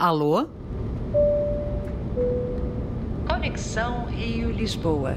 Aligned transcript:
Alô? 0.00 0.48
Conexão 3.28 4.06
Rio-Lisboa. 4.06 5.10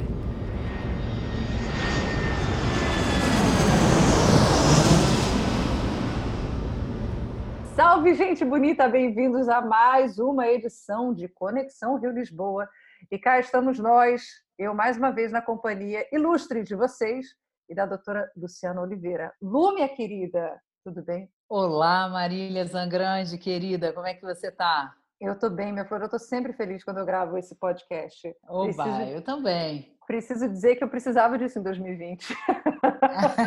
Salve, 7.74 8.14
gente 8.14 8.44
bonita! 8.44 8.90
Bem-vindos 8.90 9.48
a 9.48 9.62
mais 9.62 10.20
uma 10.20 10.50
edição 10.50 11.14
de 11.14 11.30
Conexão 11.30 11.98
Rio-Lisboa. 11.98 12.68
E 13.10 13.18
cá 13.18 13.40
estamos 13.40 13.80
nós, 13.80 14.26
eu 14.60 14.74
mais 14.74 14.98
uma 14.98 15.12
vez 15.12 15.32
na 15.32 15.42
companhia 15.42 16.06
ilustre 16.12 16.62
de 16.62 16.76
vocês 16.76 17.28
e 17.70 17.74
da 17.74 17.86
doutora 17.86 18.30
Luciana 18.36 18.82
Oliveira. 18.82 19.34
Lu, 19.42 19.76
minha 19.76 19.88
querida, 19.88 20.60
tudo 20.84 21.02
bem? 21.02 21.30
Olá, 21.48 22.10
Marília 22.10 22.66
Zangrande, 22.66 23.38
querida, 23.38 23.94
como 23.94 24.06
é 24.06 24.14
que 24.14 24.22
você 24.22 24.48
está? 24.48 24.94
Eu 25.20 25.32
estou 25.32 25.50
bem, 25.50 25.72
minha 25.72 25.86
flor. 25.86 26.02
Eu 26.02 26.06
estou 26.06 26.20
sempre 26.20 26.52
feliz 26.52 26.84
quando 26.84 26.98
eu 26.98 27.06
gravo 27.06 27.38
esse 27.38 27.56
podcast. 27.56 28.36
Oba, 28.46 28.84
preciso, 28.84 29.02
eu 29.12 29.22
também. 29.22 29.96
Preciso 30.06 30.50
dizer 30.50 30.76
que 30.76 30.84
eu 30.84 30.90
precisava 30.90 31.38
disso 31.38 31.58
em 31.60 31.64
2020. 31.64 32.36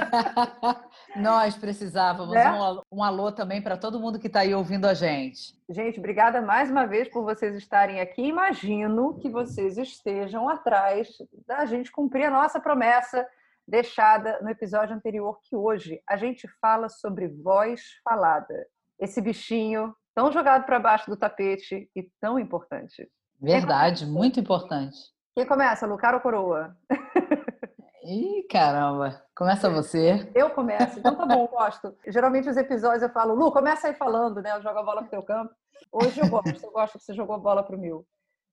Nós 1.17 1.55
precisávamos. 1.59 2.35
Né? 2.35 2.51
Um, 2.51 2.80
um 2.91 3.05
alô 3.05 3.30
também 3.30 3.61
para 3.61 3.77
todo 3.77 4.01
mundo 4.01 4.19
que 4.19 4.29
está 4.29 4.41
aí 4.41 4.55
ouvindo 4.55 4.87
a 4.87 4.95
gente. 4.95 5.55
Gente, 5.69 5.99
obrigada 5.99 6.41
mais 6.41 6.71
uma 6.71 6.87
vez 6.87 7.09
por 7.09 7.23
vocês 7.23 7.55
estarem 7.55 8.01
aqui. 8.01 8.23
Imagino 8.23 9.19
que 9.19 9.29
vocês 9.29 9.77
estejam 9.77 10.49
atrás 10.49 11.09
da 11.47 11.66
gente 11.66 11.93
cumprir 11.93 12.25
a 12.25 12.30
nossa 12.30 12.59
promessa 12.59 13.29
deixada 13.66 14.41
no 14.43 14.48
episódio 14.48 14.95
anterior, 14.95 15.38
que 15.43 15.56
hoje 15.56 16.01
a 16.09 16.16
gente 16.16 16.48
fala 16.61 16.88
sobre 16.88 17.29
voz 17.29 17.83
falada. 18.05 18.66
Esse 18.98 19.20
bichinho 19.20 19.95
tão 20.15 20.33
jogado 20.33 20.65
para 20.65 20.80
baixo 20.80 21.11
do 21.11 21.16
tapete 21.16 21.91
e 21.95 22.10
tão 22.21 22.38
importante. 22.38 23.10
Verdade, 23.41 24.07
muito 24.07 24.41
importante. 24.41 24.96
Quem 25.35 25.46
começa, 25.46 25.87
Lucar 25.87 26.15
ou 26.15 26.21
Coroa? 26.21 26.74
Ih, 28.02 28.46
caramba. 28.49 29.21
Começa 29.37 29.69
você. 29.69 30.30
Eu 30.35 30.48
começo. 30.51 30.98
Então 30.98 31.16
tá 31.16 31.26
bom, 31.26 31.46
gosto. 31.48 31.95
Geralmente 32.07 32.48
os 32.48 32.57
episódios 32.57 33.02
eu 33.02 33.10
falo, 33.10 33.35
Lu, 33.35 33.52
começa 33.52 33.88
aí 33.88 33.95
falando, 33.95 34.41
né? 34.41 34.52
Eu 34.52 34.63
jogo 34.63 34.79
a 34.79 34.82
bola 34.82 35.02
pro 35.02 35.10
teu 35.10 35.23
campo. 35.23 35.52
Hoje 35.93 36.21
eu 36.21 36.29
gosto, 36.29 36.65
eu 36.65 36.71
gosto 36.71 36.98
que 36.98 37.04
você 37.04 37.13
jogou 37.13 37.35
a 37.35 37.38
bola 37.38 37.63
pro 37.65 37.76
meu. 37.79 38.07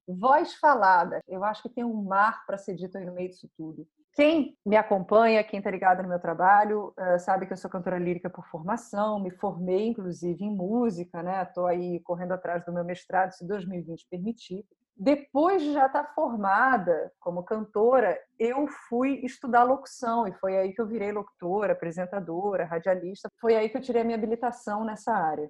Voz 0.08 0.56
falada. 0.56 1.22
Eu 1.28 1.44
acho 1.44 1.62
que 1.62 1.70
tem 1.70 1.84
um 1.84 2.04
mar 2.04 2.46
para 2.46 2.58
ser 2.58 2.76
dito 2.76 2.98
aí 2.98 3.06
no 3.06 3.14
meio 3.14 3.30
disso 3.30 3.48
tudo. 3.56 3.88
Quem 4.14 4.56
me 4.64 4.78
acompanha, 4.78 5.44
quem 5.44 5.58
está 5.58 5.72
ligado 5.72 6.04
no 6.04 6.10
meu 6.10 6.20
trabalho, 6.20 6.94
eh, 6.96 7.18
sabe 7.18 7.48
que 7.48 7.54
eu 7.54 7.58
sou 7.58 7.70
cantora 7.70 7.98
lírica 7.98 8.30
por 8.30 8.46
formação, 8.48 9.20
me 9.20 9.32
formei 9.32 9.88
inclusive 9.88 10.44
em 10.44 10.56
música, 10.56 11.24
né? 11.24 11.42
Estou 11.42 11.66
aí 11.66 12.00
correndo 12.02 12.34
atrás 12.34 12.64
do 12.64 12.72
meu 12.72 12.86
mestrado, 12.86 13.32
se 13.32 13.48
2020 13.48 14.08
permitir. 14.08 14.64
Depois 14.96 15.64
de 15.64 15.74
já 15.74 15.88
estar 15.88 16.04
tá 16.04 16.14
formada 16.14 17.12
como 17.20 17.44
cantora, 17.44 18.16
eu 18.38 18.68
fui 18.88 19.20
estudar 19.26 19.64
locução 19.64 20.28
e 20.28 20.34
foi 20.34 20.58
aí 20.58 20.74
que 20.74 20.82
eu 20.82 20.88
virei 20.88 21.12
locutora, 21.12 21.74
apresentadora, 21.74 22.66
radialista. 22.66 23.30
Foi 23.42 23.56
aí 23.56 23.68
que 23.70 23.78
eu 23.78 23.82
tirei 23.82 24.04
a 24.04 24.06
minha 24.06 24.18
habilitação 24.18 24.86
nessa 24.86 25.12
área. 25.12 25.50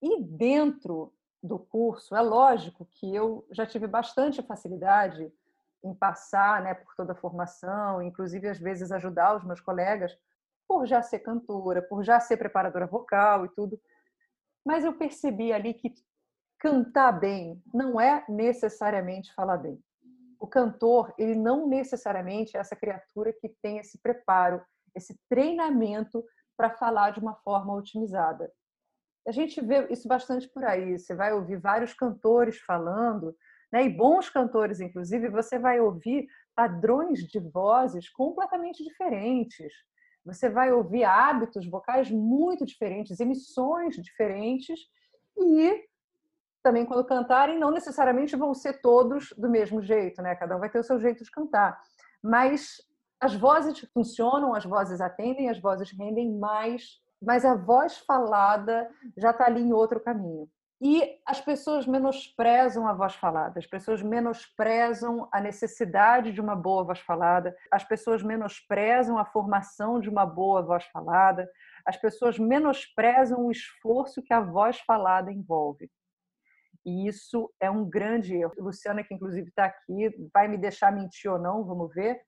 E 0.00 0.22
dentro 0.22 1.12
do 1.42 1.58
curso, 1.58 2.14
é 2.14 2.20
lógico 2.20 2.86
que 2.92 3.12
eu 3.12 3.44
já 3.50 3.66
tive 3.66 3.88
bastante 3.88 4.40
facilidade 4.42 5.32
em 5.84 5.94
passar 5.94 6.62
né, 6.62 6.74
por 6.74 6.94
toda 6.94 7.12
a 7.12 7.16
formação, 7.16 8.02
inclusive 8.02 8.48
às 8.48 8.58
vezes 8.58 8.90
ajudar 8.90 9.36
os 9.36 9.44
meus 9.44 9.60
colegas, 9.60 10.16
por 10.66 10.86
já 10.86 11.02
ser 11.02 11.20
cantora, 11.20 11.80
por 11.80 12.02
já 12.02 12.20
ser 12.20 12.36
preparadora 12.36 12.86
vocal 12.86 13.46
e 13.46 13.48
tudo. 13.50 13.80
Mas 14.64 14.84
eu 14.84 14.92
percebi 14.92 15.52
ali 15.52 15.74
que 15.74 15.94
cantar 16.58 17.12
bem 17.12 17.62
não 17.72 18.00
é 18.00 18.24
necessariamente 18.28 19.32
falar 19.34 19.56
bem. 19.56 19.82
O 20.38 20.46
cantor, 20.46 21.12
ele 21.18 21.34
não 21.34 21.66
necessariamente 21.66 22.56
é 22.56 22.60
essa 22.60 22.76
criatura 22.76 23.32
que 23.32 23.48
tem 23.62 23.78
esse 23.78 23.98
preparo, 23.98 24.62
esse 24.94 25.18
treinamento 25.28 26.24
para 26.56 26.70
falar 26.70 27.10
de 27.10 27.20
uma 27.20 27.34
forma 27.36 27.74
otimizada. 27.74 28.52
A 29.26 29.32
gente 29.32 29.60
vê 29.60 29.86
isso 29.90 30.08
bastante 30.08 30.48
por 30.48 30.64
aí. 30.64 30.98
Você 30.98 31.14
vai 31.14 31.32
ouvir 31.32 31.56
vários 31.56 31.92
cantores 31.92 32.58
falando 32.58 33.36
né? 33.72 33.84
E 33.84 33.88
bons 33.88 34.30
cantores, 34.30 34.80
inclusive, 34.80 35.28
você 35.28 35.58
vai 35.58 35.80
ouvir 35.80 36.26
padrões 36.54 37.20
de 37.20 37.38
vozes 37.38 38.08
completamente 38.08 38.82
diferentes. 38.82 39.72
Você 40.24 40.48
vai 40.48 40.72
ouvir 40.72 41.04
hábitos 41.04 41.68
vocais 41.68 42.10
muito 42.10 42.66
diferentes, 42.66 43.20
emissões 43.20 43.96
diferentes 43.96 44.80
e 45.36 45.84
também 46.62 46.84
quando 46.84 47.04
cantarem 47.04 47.58
não 47.58 47.70
necessariamente 47.70 48.36
vão 48.36 48.52
ser 48.52 48.80
todos 48.80 49.32
do 49.38 49.48
mesmo 49.48 49.80
jeito, 49.80 50.20
né? 50.20 50.34
Cada 50.34 50.56
um 50.56 50.60
vai 50.60 50.68
ter 50.68 50.78
o 50.78 50.84
seu 50.84 50.98
jeito 50.98 51.24
de 51.24 51.30
cantar. 51.30 51.80
Mas 52.22 52.76
as 53.20 53.34
vozes 53.34 53.78
funcionam, 53.94 54.54
as 54.54 54.64
vozes 54.64 55.00
atendem, 55.00 55.48
as 55.48 55.60
vozes 55.60 55.90
rendem 55.90 56.36
mais, 56.36 57.00
mas 57.22 57.44
a 57.44 57.54
voz 57.54 57.98
falada 57.98 58.90
já 59.16 59.30
está 59.30 59.46
ali 59.46 59.62
em 59.62 59.72
outro 59.72 60.00
caminho. 60.00 60.48
E 60.80 61.18
as 61.26 61.40
pessoas 61.40 61.88
menosprezam 61.88 62.86
a 62.86 62.92
voz 62.92 63.14
falada, 63.16 63.58
as 63.58 63.66
pessoas 63.66 64.00
menosprezam 64.00 65.28
a 65.32 65.40
necessidade 65.40 66.30
de 66.32 66.40
uma 66.40 66.54
boa 66.54 66.84
voz 66.84 67.00
falada, 67.00 67.56
as 67.70 67.82
pessoas 67.82 68.22
menosprezam 68.22 69.18
a 69.18 69.24
formação 69.24 69.98
de 69.98 70.08
uma 70.08 70.24
boa 70.24 70.62
voz 70.62 70.84
falada, 70.86 71.50
as 71.84 71.96
pessoas 71.96 72.38
menosprezam 72.38 73.46
o 73.46 73.50
esforço 73.50 74.22
que 74.22 74.32
a 74.32 74.40
voz 74.40 74.78
falada 74.80 75.32
envolve. 75.32 75.90
E 76.86 77.08
isso 77.08 77.52
é 77.58 77.68
um 77.68 77.84
grande 77.84 78.36
erro. 78.36 78.54
Luciana, 78.58 79.02
que 79.02 79.12
inclusive 79.12 79.48
está 79.48 79.64
aqui, 79.64 80.10
vai 80.32 80.46
me 80.46 80.56
deixar 80.56 80.92
mentir 80.92 81.30
ou 81.30 81.40
não, 81.40 81.64
vamos 81.64 81.92
ver. 81.92 82.20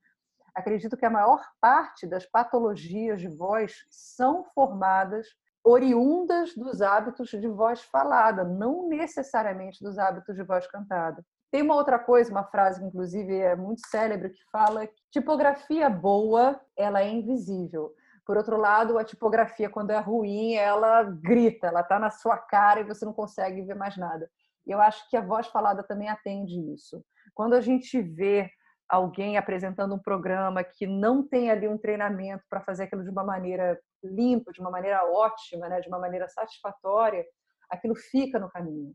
Acredito 0.55 0.97
que 0.97 1.07
a 1.07 1.11
maior 1.11 1.41
parte 1.61 2.05
das 2.05 2.27
patologias 2.27 3.21
de 3.21 3.29
voz 3.29 3.87
são 3.89 4.45
formadas 4.53 5.29
oriundas 5.65 6.55
dos 6.55 6.81
hábitos 6.81 7.29
de 7.29 7.49
voz 7.49 7.83
falada, 7.83 8.45
não 8.45 8.89
necessariamente 8.89 9.83
dos 9.83 9.99
hábitos 9.99 10.35
de 10.35 10.43
voz 10.43 10.67
cantada. 10.67 11.25
Tem 11.51 11.63
uma 11.63 11.75
outra 11.75 11.99
coisa, 11.99 12.31
uma 12.31 12.45
frase 12.45 12.81
que 12.81 12.87
inclusive 12.87 13.37
é 13.37 13.57
muito 13.57 13.87
célebre, 13.89 14.31
que 14.31 14.43
fala 14.51 14.87
que 14.87 14.95
tipografia 15.11 15.91
boa, 15.91 16.61
ela 16.77 17.03
é 17.03 17.09
invisível. 17.09 17.93
Por 18.25 18.37
outro 18.37 18.57
lado, 18.57 18.97
a 18.97 19.05
tipografia, 19.05 19.69
quando 19.69 19.91
é 19.91 19.99
ruim, 19.99 20.55
ela 20.55 21.03
grita, 21.03 21.67
ela 21.67 21.81
está 21.81 21.99
na 21.99 22.11
sua 22.11 22.39
cara 22.39 22.81
e 22.81 22.85
você 22.85 23.05
não 23.05 23.13
consegue 23.13 23.63
ver 23.63 23.75
mais 23.75 23.97
nada. 23.97 24.31
Eu 24.65 24.81
acho 24.81 25.09
que 25.11 25.17
a 25.17 25.21
voz 25.21 25.49
falada 25.49 25.83
também 25.83 26.09
atende 26.09 26.61
isso. 26.73 27.05
Quando 27.35 27.55
a 27.55 27.61
gente 27.61 28.01
vê 28.01 28.49
alguém 28.91 29.37
apresentando 29.37 29.95
um 29.95 29.99
programa 29.99 30.65
que 30.65 30.85
não 30.85 31.23
tem 31.23 31.49
ali 31.49 31.69
um 31.69 31.79
treinamento 31.79 32.45
para 32.51 32.61
fazer 32.61 32.85
aquilo 32.85 33.05
de 33.05 33.11
uma 33.11 33.23
maneira 33.23 33.81
limpo, 34.03 34.53
de 34.53 34.61
uma 34.61 34.71
maneira 34.71 35.05
ótima, 35.05 35.69
né, 35.69 35.81
de 35.81 35.89
uma 35.89 35.99
maneira 35.99 36.29
satisfatória, 36.29 37.25
aquilo 37.71 37.95
fica 37.95 38.39
no 38.41 38.51
caminho. 38.51 38.93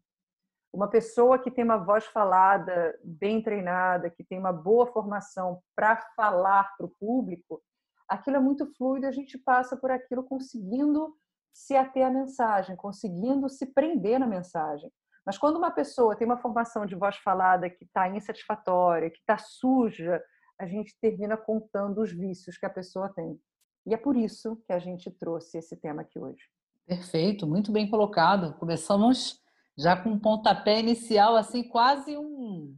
Uma 0.73 0.89
pessoa 0.89 1.39
que 1.39 1.50
tem 1.50 1.63
uma 1.63 1.78
voz 1.78 2.05
falada, 2.07 3.00
bem 3.01 3.41
treinada, 3.41 4.09
que 4.09 4.25
tem 4.25 4.38
uma 4.38 4.51
boa 4.51 4.85
formação 4.88 5.61
para 5.73 5.95
falar 6.17 6.75
para 6.75 6.85
o 6.85 6.94
público, 7.00 7.63
aquilo 8.09 8.35
é 8.35 8.39
muito 8.39 8.67
fluido, 8.75 9.07
a 9.07 9.11
gente 9.11 9.38
passa 9.38 9.78
por 9.78 9.89
aquilo 9.89 10.25
conseguindo 10.25 11.16
se 11.53 11.73
ater 11.78 12.05
à 12.05 12.09
mensagem, 12.09 12.75
conseguindo 12.75 13.47
se 13.47 13.67
prender 13.67 14.19
na 14.19 14.28
mensagem. 14.28 14.91
Mas 15.25 15.38
quando 15.38 15.58
uma 15.58 15.72
pessoa 15.72 16.16
tem 16.16 16.28
uma 16.28 16.38
formação 16.38 16.86
de 16.86 16.96
voz 16.96 17.18
falada 17.18 17.69
que 17.69 17.84
está 17.84 18.08
insatisfatória, 18.08 19.09
que 19.09 19.19
está 19.19 19.38
suja, 19.38 20.22
a 20.59 20.66
gente 20.68 20.96
termina 21.02 21.36
contando 21.36 22.02
os 22.02 22.12
vícios 22.12 22.58
que 22.58 22.66
a 22.66 22.69
pessoa 22.69 23.09
tem. 23.09 23.40
E 23.85 23.94
é 23.94 23.97
por 23.97 24.16
isso 24.16 24.56
que 24.66 24.74
a 24.74 24.80
gente 24.80 25.09
trouxe 25.12 25.58
esse 25.58 25.75
tema 25.75 26.03
aqui 26.03 26.19
hoje. 26.19 26.44
Perfeito, 26.85 27.47
muito 27.47 27.72
bem 27.72 27.90
colocado. 27.90 28.53
Começamos 28.53 29.41
já 29.78 29.96
com 29.96 30.11
um 30.11 30.20
pontapé 30.20 30.79
inicial, 30.79 31.35
assim, 31.35 31.64
quase 31.64 32.16
um 32.17 32.76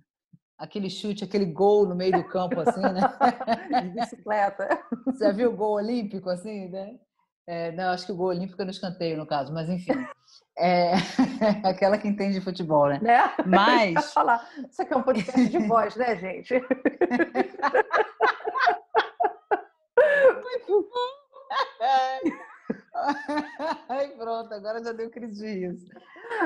aquele 0.57 0.89
chute, 0.89 1.24
aquele 1.24 1.45
gol 1.45 1.88
no 1.88 1.95
meio 1.95 2.13
do 2.13 2.24
campo, 2.27 2.60
assim, 2.60 2.81
né? 2.81 3.01
De 3.83 3.89
bicicleta. 3.89 4.68
Você 5.06 5.25
já 5.25 5.31
viu 5.31 5.51
o 5.51 5.56
gol 5.56 5.74
olímpico, 5.74 6.30
assim, 6.30 6.68
né? 6.69 7.00
É, 7.47 7.71
não, 7.71 7.91
acho 7.91 8.05
que 8.05 8.11
o 8.11 8.15
gol 8.15 8.27
olímpico 8.27 8.61
é 8.61 8.65
no 8.65 8.71
escanteio, 8.71 9.17
no 9.17 9.25
caso, 9.25 9.53
mas 9.53 9.69
enfim. 9.69 9.94
É 10.57 10.91
aquela 11.63 11.97
que 11.97 12.07
entende 12.07 12.33
de 12.33 12.41
futebol, 12.41 12.89
né? 12.89 12.99
né? 13.01 13.33
Mas. 13.45 14.07
falar. 14.11 14.45
Isso 14.69 14.81
aqui 14.81 14.94
é 14.94 14.97
um 14.97 15.03
podcast 15.03 15.47
de 15.47 15.59
voz, 15.59 15.95
né, 15.95 16.17
gente? 16.17 16.53
Muito 20.44 20.89
Ai, 23.88 24.09
pronto, 24.17 24.53
agora 24.53 24.83
já 24.83 24.91
deu 24.91 25.09
crise 25.09 25.39
de 25.39 25.47
riso. 25.47 25.85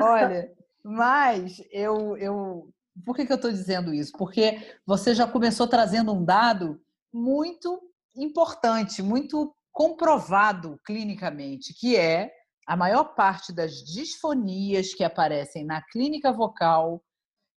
Olha, 0.01 0.53
mas 0.83 1.63
eu, 1.71 2.15
eu. 2.17 2.69
Por 3.03 3.15
que, 3.15 3.25
que 3.25 3.31
eu 3.31 3.37
estou 3.37 3.49
dizendo 3.49 3.91
isso? 3.91 4.11
Porque 4.17 4.77
você 4.85 5.15
já 5.15 5.25
começou 5.25 5.67
trazendo 5.67 6.13
um 6.13 6.23
dado 6.23 6.79
muito 7.11 7.81
importante, 8.15 9.01
muito 9.01 9.55
comprovado 9.71 10.79
clinicamente, 10.85 11.73
que 11.73 11.95
é 11.95 12.31
a 12.67 12.75
maior 12.75 13.15
parte 13.15 13.53
das 13.53 13.83
disfonias 13.83 14.93
que 14.93 15.03
aparecem 15.03 15.65
na 15.65 15.81
clínica 15.81 16.31
vocal 16.31 17.03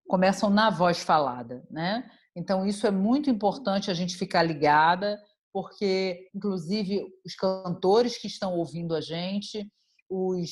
começam 0.09 0.51
na 0.51 0.71
voz 0.71 1.03
falada, 1.03 1.65
né? 1.71 2.09
Então, 2.37 2.67
isso 2.67 2.87
é 2.87 2.91
muito 2.91 3.31
importante 3.31 3.91
a 3.91 3.95
gente 3.95 4.17
ficar 4.17 4.43
ligada, 4.43 5.19
porque, 5.53 6.29
inclusive, 6.35 7.07
os 7.25 7.35
cantores 7.35 8.19
que 8.19 8.27
estão 8.27 8.55
ouvindo 8.59 8.95
a 8.95 9.01
gente, 9.01 9.71
os 10.11 10.51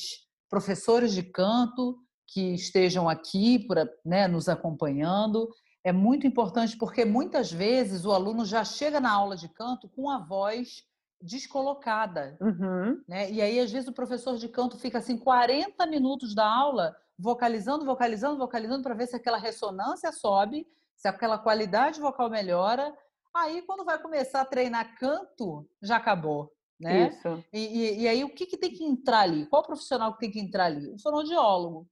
professores 0.49 1.13
de 1.13 1.23
canto 1.23 1.97
que 2.27 2.53
estejam 2.53 3.09
aqui 3.09 3.59
para 3.67 3.87
né, 4.05 4.27
nos 4.27 4.47
acompanhando, 4.47 5.49
é 5.83 5.91
muito 5.91 6.25
importante 6.25 6.77
porque 6.77 7.03
muitas 7.03 7.51
vezes 7.51 8.05
o 8.05 8.11
aluno 8.11 8.45
já 8.45 8.63
chega 8.63 8.99
na 8.99 9.11
aula 9.11 9.35
de 9.35 9.49
canto 9.49 9.89
com 9.89 10.09
a 10.09 10.19
voz 10.19 10.83
descolocada. 11.23 12.37
Uhum. 12.41 13.01
Né? 13.07 13.31
E 13.31 13.41
aí, 13.41 13.59
às 13.59 13.71
vezes, 13.71 13.87
o 13.87 13.93
professor 13.93 14.37
de 14.37 14.49
canto 14.49 14.77
fica 14.77 14.97
assim 14.97 15.17
40 15.17 15.85
minutos 15.87 16.35
da 16.35 16.45
aula 16.45 16.95
vocalizando, 17.17 17.85
vocalizando, 17.85 18.37
vocalizando 18.37 18.83
para 18.83 18.93
ver 18.93 19.07
se 19.07 19.15
aquela 19.15 19.37
ressonância 19.37 20.11
sobe, 20.11 20.67
se 20.95 21.07
aquela 21.07 21.37
qualidade 21.37 22.01
vocal 22.01 22.29
melhora. 22.29 22.93
Aí, 23.33 23.61
quando 23.61 23.85
vai 23.85 23.99
começar 23.99 24.41
a 24.41 24.45
treinar 24.45 24.97
canto, 24.99 25.67
já 25.81 25.95
acabou. 25.95 26.51
Né? 26.79 27.07
Isso. 27.07 27.43
E, 27.53 27.59
e, 27.59 28.01
e 28.01 28.07
aí, 28.07 28.23
o 28.23 28.33
que, 28.33 28.45
que 28.45 28.57
tem 28.57 28.71
que 28.71 28.83
entrar 28.83 29.21
ali? 29.21 29.45
Qual 29.45 29.63
profissional 29.63 30.13
que 30.13 30.19
tem 30.19 30.31
que 30.31 30.39
entrar 30.39 30.65
ali? 30.65 30.89
O 30.89 30.99
fonoaudiólogo. 30.99 31.87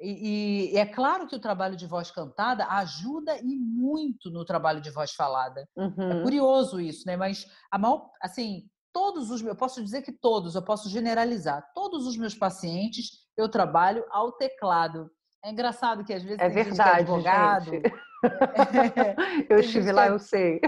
E, 0.00 0.72
e, 0.72 0.78
é 0.78 0.86
claro 0.86 1.26
que 1.26 1.36
o 1.36 1.40
trabalho 1.40 1.76
de 1.76 1.86
voz 1.86 2.10
cantada 2.10 2.66
ajuda 2.66 3.38
e 3.38 3.54
muito 3.54 4.30
no 4.30 4.44
trabalho 4.44 4.80
de 4.80 4.90
voz 4.90 5.12
falada. 5.12 5.68
É 5.76 5.82
uhum. 5.82 6.10
É 6.12 6.22
curioso 6.22 6.80
isso, 6.80 7.06
né? 7.06 7.16
Mas 7.16 7.46
a 7.70 7.78
maior, 7.78 8.08
assim, 8.22 8.62
todos 8.92 9.30
os 9.30 9.42
meus, 9.42 9.54
eu 9.54 9.58
posso 9.58 9.82
dizer 9.82 10.02
que 10.02 10.12
todos, 10.12 10.54
eu 10.54 10.62
posso 10.62 10.88
generalizar, 10.88 11.62
todos 11.74 12.06
os 12.06 12.16
meus 12.16 12.34
pacientes 12.34 13.10
eu 13.36 13.48
trabalho 13.48 14.04
ao 14.10 14.32
teclado. 14.32 15.10
É 15.44 15.50
engraçado 15.50 16.04
que 16.04 16.12
às 16.12 16.22
vezes 16.22 16.38
é 16.38 16.48
tem 16.48 16.64
verdade, 16.64 17.06
gente 17.06 17.22
que 17.22 17.28
é 17.28 17.30
advogado. 17.32 17.70
Gente. 17.70 17.92
eu 19.50 19.58
estive 19.60 19.92
lá, 19.92 20.06
é, 20.06 20.10
eu 20.10 20.18
sei. 20.18 20.60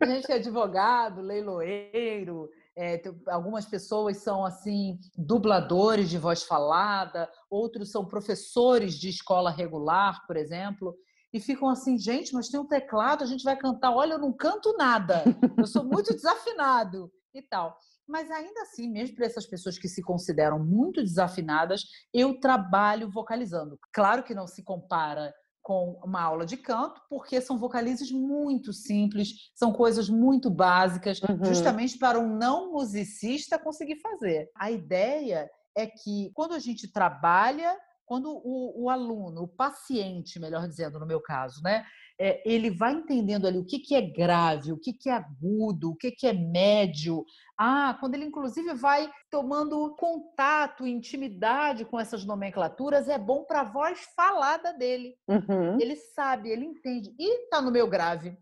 A 0.00 0.06
gente 0.06 0.30
é 0.30 0.36
advogado, 0.36 1.20
leiloeiro, 1.20 2.48
é, 2.80 3.02
algumas 3.26 3.66
pessoas 3.66 4.18
são 4.18 4.44
assim 4.44 5.00
dubladores 5.16 6.08
de 6.08 6.16
voz 6.16 6.44
falada, 6.44 7.28
outros 7.50 7.90
são 7.90 8.06
professores 8.06 8.94
de 8.94 9.08
escola 9.08 9.50
regular, 9.50 10.24
por 10.28 10.36
exemplo, 10.36 10.94
e 11.32 11.40
ficam 11.40 11.68
assim, 11.68 11.98
gente, 11.98 12.32
mas 12.32 12.48
tem 12.48 12.60
um 12.60 12.68
teclado, 12.68 13.24
a 13.24 13.26
gente 13.26 13.42
vai 13.42 13.56
cantar. 13.56 13.90
Olha, 13.90 14.12
eu 14.12 14.18
não 14.18 14.32
canto 14.32 14.76
nada, 14.78 15.24
eu 15.58 15.66
sou 15.66 15.82
muito 15.82 16.14
desafinado 16.14 17.10
e 17.34 17.42
tal. 17.42 17.76
Mas 18.06 18.30
ainda 18.30 18.62
assim, 18.62 18.88
mesmo 18.88 19.16
para 19.16 19.26
essas 19.26 19.44
pessoas 19.44 19.76
que 19.76 19.88
se 19.88 20.00
consideram 20.00 20.64
muito 20.64 21.02
desafinadas, 21.02 21.82
eu 22.14 22.38
trabalho 22.38 23.10
vocalizando. 23.10 23.76
Claro 23.92 24.22
que 24.22 24.34
não 24.34 24.46
se 24.46 24.62
compara 24.62 25.34
com 25.68 26.00
uma 26.02 26.22
aula 26.22 26.46
de 26.46 26.56
canto, 26.56 26.98
porque 27.10 27.42
são 27.42 27.58
vocalizes 27.58 28.10
muito 28.10 28.72
simples, 28.72 29.50
são 29.54 29.70
coisas 29.70 30.08
muito 30.08 30.48
básicas, 30.48 31.20
uhum. 31.20 31.44
justamente 31.44 31.98
para 31.98 32.18
um 32.18 32.38
não 32.38 32.72
musicista 32.72 33.58
conseguir 33.58 34.00
fazer. 34.00 34.48
A 34.56 34.70
ideia 34.70 35.46
é 35.76 35.86
que 35.86 36.30
quando 36.32 36.54
a 36.54 36.58
gente 36.58 36.90
trabalha, 36.90 37.76
quando 38.08 38.30
o, 38.30 38.84
o 38.84 38.90
aluno, 38.90 39.42
o 39.42 39.48
paciente, 39.48 40.40
melhor 40.40 40.66
dizendo, 40.66 40.98
no 40.98 41.04
meu 41.04 41.20
caso, 41.20 41.62
né, 41.62 41.84
é, 42.18 42.42
ele 42.50 42.70
vai 42.70 42.94
entendendo 42.94 43.46
ali 43.46 43.58
o 43.58 43.66
que, 43.66 43.78
que 43.78 43.94
é 43.94 44.00
grave, 44.00 44.72
o 44.72 44.78
que, 44.78 44.94
que 44.94 45.10
é 45.10 45.12
agudo, 45.12 45.90
o 45.90 45.94
que, 45.94 46.10
que 46.10 46.26
é 46.26 46.32
médio. 46.32 47.22
Ah, 47.56 47.96
quando 48.00 48.14
ele 48.14 48.24
inclusive 48.24 48.72
vai 48.72 49.12
tomando 49.30 49.94
contato, 49.96 50.86
intimidade 50.86 51.84
com 51.84 52.00
essas 52.00 52.24
nomenclaturas, 52.24 53.10
é 53.10 53.18
bom 53.18 53.44
para 53.44 53.60
a 53.60 53.70
voz 53.70 54.00
falada 54.16 54.72
dele. 54.72 55.14
Uhum. 55.28 55.78
Ele 55.78 55.94
sabe, 55.94 56.48
ele 56.48 56.64
entende. 56.64 57.14
E 57.18 57.44
está 57.44 57.60
no 57.60 57.70
meu 57.70 57.86
grave. 57.86 58.36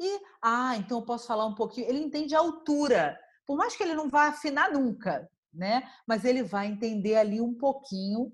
E, 0.00 0.20
ah, 0.42 0.76
então 0.76 0.98
eu 0.98 1.04
posso 1.06 1.28
falar 1.28 1.46
um 1.46 1.54
pouquinho. 1.54 1.88
Ele 1.88 2.00
entende 2.00 2.34
a 2.34 2.40
altura. 2.40 3.16
Por 3.46 3.56
mais 3.56 3.76
que 3.76 3.82
ele 3.84 3.94
não 3.94 4.10
vá 4.10 4.24
afinar 4.24 4.72
nunca, 4.72 5.30
né? 5.54 5.88
Mas 6.04 6.24
ele 6.24 6.42
vai 6.42 6.66
entender 6.66 7.14
ali 7.14 7.40
um 7.40 7.54
pouquinho 7.54 8.32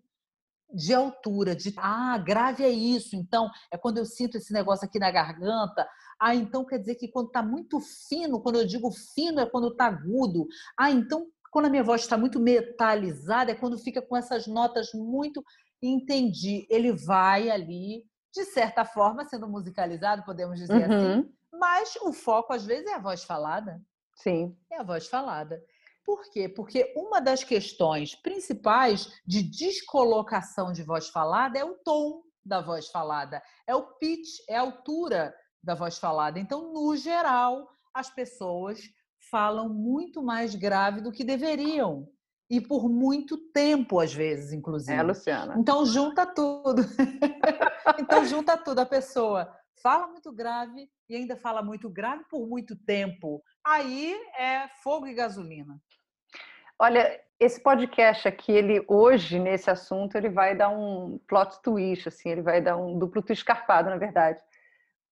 de 0.72 0.94
altura, 0.94 1.54
de 1.54 1.74
ah, 1.76 2.16
grave 2.18 2.64
é 2.64 2.70
isso, 2.70 3.14
então 3.14 3.50
é 3.70 3.76
quando 3.76 3.98
eu 3.98 4.04
sinto 4.04 4.36
esse 4.36 4.52
negócio 4.52 4.86
aqui 4.86 4.98
na 4.98 5.10
garganta. 5.10 5.86
Ah, 6.20 6.34
então 6.34 6.64
quer 6.64 6.78
dizer 6.78 6.94
que 6.94 7.08
quando 7.08 7.26
está 7.26 7.42
muito 7.42 7.80
fino, 8.08 8.40
quando 8.40 8.56
eu 8.56 8.66
digo 8.66 8.90
fino 9.14 9.40
é 9.40 9.46
quando 9.46 9.68
está 9.68 9.86
agudo. 9.86 10.46
Ah, 10.78 10.90
então 10.90 11.26
quando 11.50 11.66
a 11.66 11.70
minha 11.70 11.84
voz 11.84 12.00
está 12.00 12.16
muito 12.16 12.40
metalizada 12.40 13.52
é 13.52 13.54
quando 13.54 13.76
fica 13.76 14.00
com 14.00 14.16
essas 14.16 14.46
notas 14.46 14.90
muito. 14.94 15.44
Entendi. 15.82 16.66
Ele 16.70 16.92
vai 16.92 17.50
ali, 17.50 18.04
de 18.32 18.44
certa 18.46 18.84
forma, 18.84 19.24
sendo 19.26 19.46
musicalizado, 19.46 20.24
podemos 20.24 20.58
dizer 20.58 20.84
assim, 20.84 20.94
uhum. 20.94 21.20
assim. 21.20 21.32
Mas 21.52 21.96
o 21.96 22.12
foco 22.12 22.54
às 22.54 22.64
vezes 22.64 22.86
é 22.86 22.94
a 22.94 22.98
voz 22.98 23.24
falada. 23.24 23.80
Sim. 24.14 24.56
É 24.70 24.78
a 24.78 24.82
voz 24.82 25.08
falada. 25.08 25.62
Por 26.04 26.22
quê? 26.30 26.48
Porque 26.48 26.92
uma 26.96 27.20
das 27.20 27.44
questões 27.44 28.14
principais 28.14 29.12
de 29.26 29.42
descolocação 29.42 30.72
de 30.72 30.82
voz 30.82 31.08
falada 31.08 31.58
é 31.58 31.64
o 31.64 31.74
tom 31.74 32.22
da 32.44 32.60
voz 32.60 32.88
falada, 32.88 33.40
é 33.66 33.74
o 33.74 33.82
pitch, 33.98 34.40
é 34.48 34.56
a 34.56 34.62
altura 34.62 35.34
da 35.62 35.74
voz 35.74 35.98
falada. 35.98 36.40
Então, 36.40 36.72
no 36.72 36.96
geral, 36.96 37.68
as 37.94 38.10
pessoas 38.10 38.80
falam 39.30 39.68
muito 39.68 40.22
mais 40.22 40.54
grave 40.54 41.00
do 41.00 41.12
que 41.12 41.22
deveriam. 41.22 42.08
E 42.50 42.60
por 42.60 42.88
muito 42.88 43.38
tempo, 43.50 43.98
às 43.98 44.12
vezes, 44.12 44.52
inclusive. 44.52 44.92
É, 44.92 45.02
Luciana. 45.02 45.54
Então, 45.56 45.86
junta 45.86 46.26
tudo. 46.26 46.82
então, 47.98 48.24
junta 48.26 48.58
tudo. 48.58 48.80
A 48.80 48.86
pessoa 48.86 49.50
fala 49.82 50.06
muito 50.06 50.32
grave 50.32 50.88
e 51.08 51.16
ainda 51.16 51.36
fala 51.36 51.62
muito 51.62 51.90
grave 51.90 52.24
por 52.30 52.46
muito 52.46 52.76
tempo. 52.76 53.42
Aí 53.66 54.14
é 54.38 54.68
fogo 54.82 55.06
e 55.06 55.14
gasolina. 55.14 55.78
Olha, 56.78 57.20
esse 57.38 57.60
podcast 57.60 58.26
aqui, 58.26 58.52
ele 58.52 58.84
hoje 58.88 59.38
nesse 59.38 59.70
assunto, 59.70 60.16
ele 60.16 60.28
vai 60.28 60.56
dar 60.56 60.68
um 60.68 61.18
plot 61.28 61.60
twist, 61.62 62.08
assim, 62.08 62.30
ele 62.30 62.42
vai 62.42 62.60
dar 62.60 62.76
um 62.76 62.98
duplo 62.98 63.22
twist 63.22 63.42
escarpado, 63.42 63.90
na 63.90 63.96
verdade, 63.96 64.40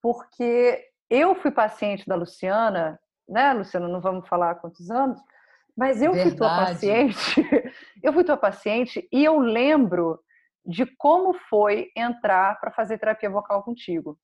porque 0.00 0.84
eu 1.08 1.34
fui 1.34 1.50
paciente 1.50 2.06
da 2.06 2.14
Luciana, 2.14 2.98
né, 3.28 3.52
Luciana? 3.52 3.88
Não 3.88 4.00
vamos 4.00 4.28
falar 4.28 4.52
há 4.52 4.54
quantos 4.54 4.90
anos, 4.90 5.20
mas 5.76 6.02
eu 6.02 6.12
verdade. 6.12 6.30
fui 6.30 6.38
tua 6.38 6.56
paciente, 6.56 7.74
eu 8.02 8.12
fui 8.12 8.24
tua 8.24 8.36
paciente 8.36 9.08
e 9.12 9.24
eu 9.24 9.38
lembro 9.38 10.20
de 10.64 10.86
como 10.96 11.34
foi 11.48 11.90
entrar 11.96 12.60
para 12.60 12.70
fazer 12.70 12.98
terapia 12.98 13.30
vocal 13.30 13.62
contigo. 13.62 14.18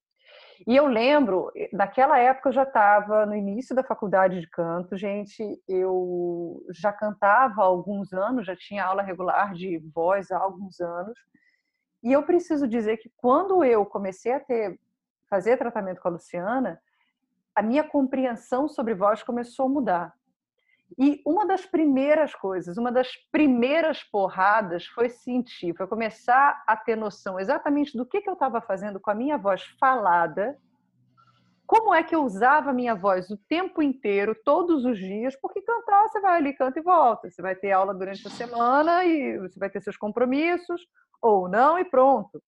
E 0.66 0.76
eu 0.76 0.86
lembro, 0.86 1.50
naquela 1.72 2.18
época 2.18 2.48
eu 2.48 2.52
já 2.52 2.62
estava 2.62 3.26
no 3.26 3.34
início 3.34 3.74
da 3.74 3.82
faculdade 3.82 4.40
de 4.40 4.48
canto, 4.48 4.96
gente, 4.96 5.42
eu 5.68 6.64
já 6.70 6.92
cantava 6.92 7.62
há 7.62 7.64
alguns 7.64 8.12
anos, 8.12 8.46
já 8.46 8.54
tinha 8.54 8.84
aula 8.84 9.02
regular 9.02 9.52
de 9.54 9.78
voz 9.92 10.30
há 10.30 10.38
alguns 10.38 10.80
anos. 10.80 11.18
E 12.02 12.12
eu 12.12 12.22
preciso 12.22 12.68
dizer 12.68 12.98
que 12.98 13.10
quando 13.16 13.64
eu 13.64 13.84
comecei 13.84 14.32
a 14.32 14.40
ter 14.40 14.78
fazer 15.28 15.56
tratamento 15.56 16.00
com 16.00 16.08
a 16.08 16.12
Luciana, 16.12 16.80
a 17.54 17.62
minha 17.62 17.82
compreensão 17.82 18.68
sobre 18.68 18.94
voz 18.94 19.22
começou 19.22 19.66
a 19.66 19.68
mudar. 19.68 20.15
E 20.98 21.20
uma 21.26 21.44
das 21.44 21.66
primeiras 21.66 22.34
coisas, 22.34 22.78
uma 22.78 22.92
das 22.92 23.10
primeiras 23.32 24.02
porradas 24.04 24.86
foi 24.86 25.08
sentir, 25.08 25.74
foi 25.76 25.86
começar 25.86 26.62
a 26.66 26.76
ter 26.76 26.96
noção 26.96 27.40
exatamente 27.40 27.96
do 27.96 28.06
que, 28.06 28.20
que 28.20 28.30
eu 28.30 28.34
estava 28.34 28.60
fazendo 28.60 29.00
com 29.00 29.10
a 29.10 29.14
minha 29.14 29.36
voz 29.36 29.62
falada, 29.80 30.56
como 31.66 31.92
é 31.92 32.02
que 32.04 32.14
eu 32.14 32.22
usava 32.22 32.70
a 32.70 32.72
minha 32.72 32.94
voz 32.94 33.28
o 33.28 33.36
tempo 33.36 33.82
inteiro, 33.82 34.36
todos 34.44 34.84
os 34.84 34.96
dias, 34.96 35.34
porque 35.34 35.60
cantar 35.60 36.08
você 36.08 36.20
vai 36.20 36.36
ali, 36.38 36.52
canta 36.54 36.78
e 36.78 36.82
volta. 36.82 37.28
Você 37.28 37.42
vai 37.42 37.56
ter 37.56 37.72
aula 37.72 37.92
durante 37.92 38.26
a 38.26 38.30
semana 38.30 39.04
e 39.04 39.36
você 39.38 39.58
vai 39.58 39.68
ter 39.68 39.82
seus 39.82 39.96
compromissos, 39.96 40.86
ou 41.20 41.48
não, 41.48 41.76
e 41.76 41.84
pronto. 41.84 42.40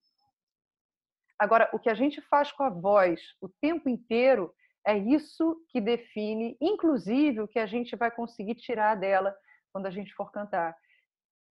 Agora, 1.37 1.69
o 1.73 1.79
que 1.81 1.91
a 1.91 1.95
gente 1.95 2.21
faz 2.21 2.53
com 2.53 2.63
a 2.63 2.71
voz 2.71 3.21
o 3.41 3.49
tempo 3.61 3.89
inteiro 3.89 4.53
é 4.89 4.97
isso 4.97 5.63
que 5.69 5.83
define, 5.83 6.57
inclusive, 6.59 7.43
o 7.43 7.47
que 7.47 7.59
a 7.59 7.67
gente 7.67 7.95
vai 7.95 8.11
conseguir 8.11 8.55
tirar 8.55 8.95
dela 8.95 9.37
quando 9.71 9.85
a 9.85 9.91
gente 9.91 10.15
for 10.15 10.33
cantar. 10.33 10.75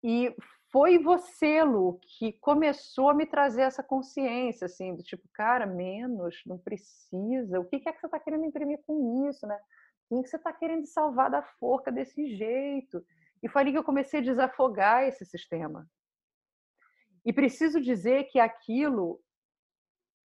E 0.02 0.34
foi 0.72 0.98
você, 0.98 1.62
Lu, 1.62 2.00
que 2.00 2.32
começou 2.32 3.10
a 3.10 3.14
me 3.14 3.26
trazer 3.26 3.60
essa 3.60 3.82
consciência, 3.82 4.64
assim, 4.64 4.96
do 4.96 5.02
tipo, 5.02 5.28
cara, 5.34 5.66
menos, 5.66 6.40
não 6.46 6.56
precisa. 6.56 7.60
O 7.60 7.66
que 7.66 7.76
é 7.86 7.92
que 7.92 8.00
você 8.00 8.06
está 8.06 8.18
querendo 8.18 8.46
imprimir 8.46 8.80
com 8.86 9.28
isso, 9.28 9.46
né? 9.46 9.58
O 10.08 10.22
que 10.22 10.30
você 10.30 10.36
está 10.36 10.50
querendo 10.50 10.86
salvar 10.86 11.30
da 11.30 11.42
forca 11.42 11.92
desse 11.92 12.34
jeito? 12.36 13.04
E 13.42 13.50
foi 13.50 13.60
ali 13.60 13.72
que 13.72 13.78
eu 13.78 13.84
comecei 13.84 14.20
a 14.20 14.22
desafogar 14.22 15.04
esse 15.04 15.26
sistema. 15.26 15.86
E 17.22 17.34
preciso 17.34 17.82
dizer 17.82 18.24
que 18.24 18.40
aquilo 18.40 19.20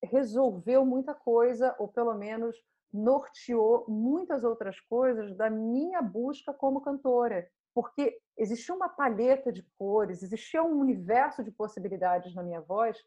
resolveu 0.04 0.86
muita 0.86 1.14
coisa, 1.14 1.76
ou 1.78 1.88
pelo 1.88 2.14
menos 2.14 2.56
norteou 2.92 3.86
muitas 3.88 4.44
outras 4.44 4.80
coisas 4.82 5.36
da 5.36 5.50
minha 5.50 6.02
busca 6.02 6.54
como 6.54 6.82
cantora. 6.82 7.48
porque 7.72 8.20
existia 8.36 8.74
uma 8.74 8.90
paleta 8.90 9.52
de 9.52 9.64
cores, 9.78 10.24
existia 10.24 10.62
um 10.64 10.80
universo 10.80 11.44
de 11.44 11.52
possibilidades 11.52 12.34
na 12.34 12.44
minha 12.44 12.60
voz 12.60 12.98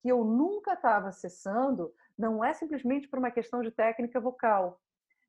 que 0.00 0.08
eu 0.08 0.24
nunca 0.24 0.74
estava 0.74 1.08
acessando, 1.08 1.92
não 2.16 2.44
é 2.44 2.54
simplesmente 2.54 3.08
por 3.08 3.18
uma 3.18 3.30
questão 3.30 3.62
de 3.62 3.70
técnica 3.70 4.20
vocal, 4.20 4.80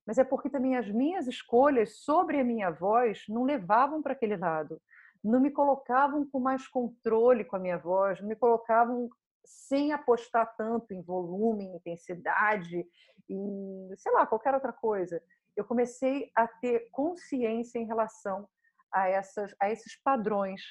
mas 0.05 0.17
é 0.17 0.23
porque 0.23 0.49
também 0.49 0.77
as 0.77 0.89
minhas 0.89 1.27
escolhas 1.27 1.97
sobre 1.97 2.39
a 2.39 2.43
minha 2.43 2.69
voz 2.69 3.23
não 3.27 3.43
levavam 3.43 4.01
para 4.01 4.13
aquele 4.13 4.37
lado, 4.37 4.81
não 5.23 5.39
me 5.39 5.51
colocavam 5.51 6.25
com 6.29 6.39
mais 6.39 6.67
controle 6.67 7.43
com 7.43 7.55
a 7.55 7.59
minha 7.59 7.77
voz, 7.77 8.21
não 8.21 8.27
me 8.27 8.35
colocavam 8.35 9.09
sem 9.45 9.91
apostar 9.91 10.55
tanto 10.55 10.93
em 10.93 11.01
volume, 11.01 11.65
em 11.65 11.75
intensidade, 11.75 12.85
em, 13.29 13.89
sei 13.97 14.11
lá, 14.11 14.25
qualquer 14.25 14.53
outra 14.53 14.73
coisa. 14.73 15.21
Eu 15.55 15.65
comecei 15.65 16.31
a 16.35 16.47
ter 16.47 16.89
consciência 16.91 17.79
em 17.79 17.85
relação 17.85 18.47
a, 18.91 19.07
essas, 19.07 19.53
a 19.59 19.69
esses 19.71 19.95
padrões 20.01 20.61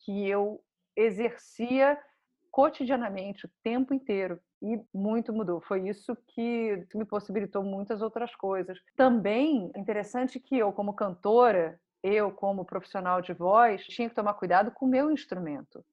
que 0.00 0.28
eu 0.28 0.62
exercia 0.96 1.98
cotidianamente, 2.50 3.46
o 3.46 3.50
tempo 3.62 3.92
inteiro. 3.92 4.40
E 4.62 4.80
muito 4.94 5.32
mudou. 5.34 5.60
Foi 5.60 5.86
isso 5.86 6.16
que 6.28 6.86
me 6.94 7.04
possibilitou 7.04 7.62
muitas 7.62 8.00
outras 8.00 8.34
coisas. 8.34 8.78
Também 8.96 9.70
interessante 9.76 10.40
que 10.40 10.56
eu, 10.56 10.72
como 10.72 10.94
cantora, 10.94 11.78
eu, 12.02 12.32
como 12.32 12.64
profissional 12.64 13.20
de 13.20 13.34
voz, 13.34 13.84
tinha 13.84 14.08
que 14.08 14.14
tomar 14.14 14.32
cuidado 14.34 14.70
com 14.70 14.86
o 14.86 14.88
meu 14.88 15.10
instrumento. 15.10 15.84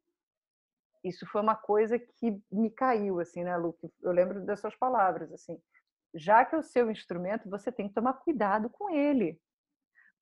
Isso 1.04 1.26
foi 1.28 1.42
uma 1.42 1.56
coisa 1.56 2.00
que 2.00 2.42
me 2.52 2.70
caiu, 2.70 3.20
assim, 3.20 3.44
né, 3.44 3.58
Luke? 3.58 3.92
Eu 4.02 4.12
lembro 4.12 4.46
das 4.46 4.60
suas 4.60 4.76
palavras, 4.76 5.32
assim. 5.34 5.62
Já 6.14 6.46
que 6.46 6.56
é 6.56 6.58
o 6.58 6.64
seu 6.64 6.90
instrumento, 6.90 7.50
você 7.50 7.72
tem 7.72 7.88
que 7.88 7.94
tomar 7.94 8.14
cuidado 8.14 8.70
com 8.70 8.90
ele. 8.90 9.40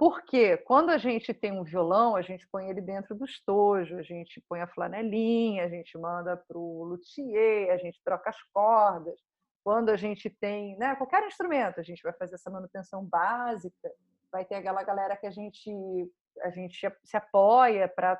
Porque 0.01 0.57
quando 0.57 0.89
a 0.89 0.97
gente 0.97 1.31
tem 1.31 1.51
um 1.51 1.63
violão, 1.63 2.15
a 2.15 2.23
gente 2.23 2.47
põe 2.51 2.67
ele 2.67 2.81
dentro 2.81 3.13
do 3.13 3.23
estojo, 3.23 3.99
a 3.99 4.01
gente 4.01 4.43
põe 4.49 4.59
a 4.59 4.67
flanelinha, 4.67 5.63
a 5.63 5.69
gente 5.69 5.95
manda 5.95 6.35
para 6.35 6.57
o 6.57 6.83
luthier, 6.83 7.71
a 7.71 7.77
gente 7.77 8.01
troca 8.03 8.31
as 8.31 8.41
cordas. 8.51 9.19
Quando 9.63 9.89
a 9.89 9.95
gente 9.95 10.27
tem 10.27 10.75
né, 10.77 10.95
qualquer 10.95 11.23
instrumento, 11.27 11.79
a 11.79 11.83
gente 11.83 12.01
vai 12.01 12.13
fazer 12.13 12.33
essa 12.33 12.49
manutenção 12.49 13.05
básica, 13.05 13.91
vai 14.31 14.43
ter 14.43 14.55
aquela 14.55 14.81
galera 14.81 15.15
que 15.15 15.27
a 15.27 15.31
gente, 15.31 15.69
a 16.41 16.49
gente 16.49 16.91
se 17.03 17.15
apoia 17.15 17.87
para 17.87 18.19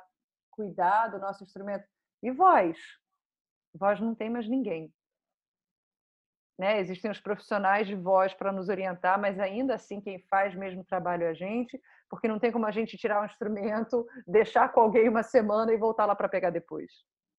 cuidar 0.52 1.08
do 1.08 1.18
nosso 1.18 1.42
instrumento. 1.42 1.84
E 2.22 2.30
voz? 2.30 2.78
Voz 3.74 4.00
não 4.00 4.14
tem 4.14 4.30
mais 4.30 4.48
ninguém. 4.48 4.92
Né? 6.58 6.78
Existem 6.80 7.10
os 7.10 7.20
profissionais 7.20 7.86
de 7.86 7.96
voz 7.96 8.34
para 8.34 8.52
nos 8.52 8.68
orientar, 8.68 9.20
mas 9.20 9.40
ainda 9.40 9.74
assim 9.74 10.00
quem 10.00 10.20
faz 10.30 10.54
mesmo 10.54 10.84
trabalho 10.84 11.24
é 11.24 11.30
a 11.30 11.34
gente, 11.34 11.80
porque 12.08 12.28
não 12.28 12.38
tem 12.38 12.52
como 12.52 12.66
a 12.66 12.70
gente 12.70 12.96
tirar 12.96 13.22
um 13.22 13.26
instrumento, 13.26 14.06
deixar 14.26 14.68
com 14.68 14.80
alguém 14.80 15.08
uma 15.08 15.22
semana 15.22 15.72
e 15.72 15.78
voltar 15.78 16.06
lá 16.06 16.14
para 16.14 16.28
pegar 16.28 16.50
depois. 16.50 16.92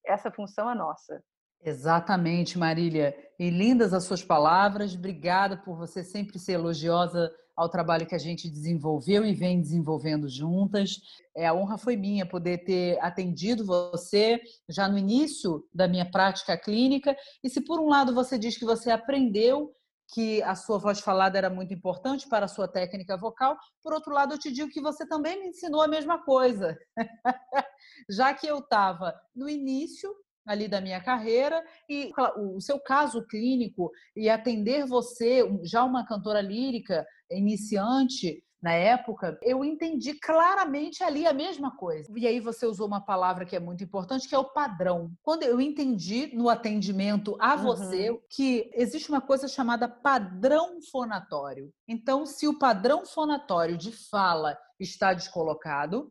Essa 0.04 0.30
função 0.30 0.70
é 0.70 0.74
nossa. 0.74 1.22
Exatamente, 1.62 2.58
Marília. 2.58 3.16
E 3.38 3.48
lindas 3.48 3.94
as 3.94 4.04
suas 4.04 4.22
palavras. 4.22 4.94
Obrigada 4.94 5.56
por 5.56 5.78
você 5.78 6.04
sempre 6.04 6.38
ser 6.38 6.52
elogiosa 6.54 7.32
ao 7.56 7.68
trabalho 7.68 8.06
que 8.06 8.14
a 8.14 8.18
gente 8.18 8.48
desenvolveu 8.48 9.24
e 9.24 9.32
vem 9.32 9.60
desenvolvendo 9.60 10.28
juntas. 10.28 11.00
É, 11.36 11.46
a 11.46 11.54
honra 11.54 11.78
foi 11.78 11.96
minha 11.96 12.26
poder 12.26 12.64
ter 12.64 12.98
atendido 13.00 13.64
você 13.64 14.40
já 14.68 14.88
no 14.88 14.98
início 14.98 15.66
da 15.72 15.86
minha 15.86 16.10
prática 16.10 16.56
clínica. 16.56 17.16
E 17.42 17.48
se 17.48 17.60
por 17.60 17.80
um 17.80 17.88
lado 17.88 18.14
você 18.14 18.38
diz 18.38 18.56
que 18.56 18.64
você 18.64 18.90
aprendeu 18.90 19.74
que 20.12 20.42
a 20.42 20.54
sua 20.54 20.78
voz 20.78 21.00
falada 21.00 21.38
era 21.38 21.48
muito 21.48 21.72
importante 21.72 22.28
para 22.28 22.44
a 22.44 22.48
sua 22.48 22.68
técnica 22.68 23.16
vocal, 23.16 23.56
por 23.82 23.92
outro 23.92 24.12
lado 24.12 24.34
eu 24.34 24.38
te 24.38 24.52
digo 24.52 24.70
que 24.70 24.80
você 24.80 25.06
também 25.06 25.40
me 25.40 25.48
ensinou 25.48 25.82
a 25.82 25.88
mesma 25.88 26.22
coisa. 26.22 26.78
já 28.10 28.34
que 28.34 28.46
eu 28.46 28.58
estava 28.58 29.14
no 29.34 29.48
início 29.48 30.14
ali 30.46 30.68
da 30.68 30.80
minha 30.80 31.00
carreira 31.00 31.64
e 31.88 32.12
o 32.36 32.60
seu 32.60 32.78
caso 32.78 33.26
clínico 33.26 33.90
e 34.16 34.28
atender 34.28 34.86
você, 34.86 35.42
já 35.62 35.84
uma 35.84 36.06
cantora 36.06 36.40
lírica 36.40 37.06
iniciante 37.30 38.42
na 38.64 38.72
época, 38.72 39.38
eu 39.42 39.62
entendi 39.62 40.14
claramente 40.14 41.04
ali 41.04 41.26
a 41.26 41.34
mesma 41.34 41.76
coisa. 41.76 42.10
E 42.16 42.26
aí 42.26 42.40
você 42.40 42.64
usou 42.64 42.86
uma 42.86 43.04
palavra 43.04 43.44
que 43.44 43.54
é 43.54 43.60
muito 43.60 43.84
importante, 43.84 44.26
que 44.26 44.34
é 44.34 44.38
o 44.38 44.52
padrão. 44.52 45.12
Quando 45.22 45.42
eu 45.42 45.60
entendi 45.60 46.34
no 46.34 46.48
atendimento 46.48 47.36
a 47.38 47.56
você 47.56 48.08
uhum. 48.08 48.18
que 48.30 48.70
existe 48.72 49.10
uma 49.10 49.20
coisa 49.20 49.46
chamada 49.46 49.86
padrão 49.86 50.80
fonatório. 50.90 51.70
Então, 51.86 52.24
se 52.24 52.48
o 52.48 52.58
padrão 52.58 53.04
fonatório 53.04 53.76
de 53.76 53.92
fala 53.92 54.56
está 54.80 55.12
descolocado, 55.12 56.10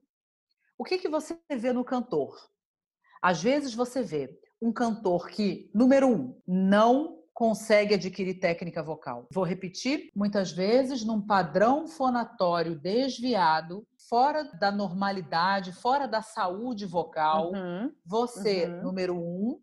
o 0.77 0.83
que, 0.83 0.99
que 0.99 1.09
você 1.09 1.35
vê 1.57 1.73
no 1.73 1.83
cantor? 1.83 2.37
Às 3.23 3.41
vezes 3.41 3.73
você 3.73 4.03
vê 4.03 4.37
um 4.61 4.73
cantor 4.73 5.29
que, 5.29 5.71
número 5.73 6.09
um, 6.09 6.37
não 6.45 7.23
consegue 7.33 7.93
adquirir 7.93 8.37
técnica 8.37 8.83
vocal. 8.83 9.29
Vou 9.31 9.45
repetir, 9.45 10.11
muitas 10.13 10.51
vezes 10.51 11.05
num 11.05 11.25
padrão 11.25 11.87
fonatório 11.87 12.77
desviado, 12.77 13.87
fora 14.09 14.43
da 14.59 14.69
normalidade, 14.69 15.71
fora 15.71 16.05
da 16.05 16.21
saúde 16.21 16.85
vocal, 16.85 17.53
uhum, 17.53 17.93
você, 18.05 18.65
uhum. 18.65 18.83
número 18.83 19.15
um, 19.15 19.57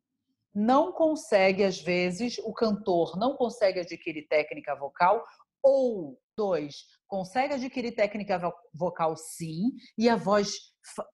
não 0.55 0.91
consegue, 0.91 1.63
às 1.63 1.79
vezes, 1.79 2.39
o 2.39 2.55
cantor 2.55 3.15
não 3.19 3.37
consegue 3.37 3.81
adquirir 3.81 4.27
técnica 4.27 4.75
vocal, 4.75 5.23
ou 5.63 6.19
dois, 6.35 6.87
consegue 7.07 7.53
adquirir 7.53 7.93
técnica 7.93 8.41
vocal 8.75 9.15
sim, 9.19 9.71
e 9.99 10.09
a 10.09 10.17
voz 10.17 10.51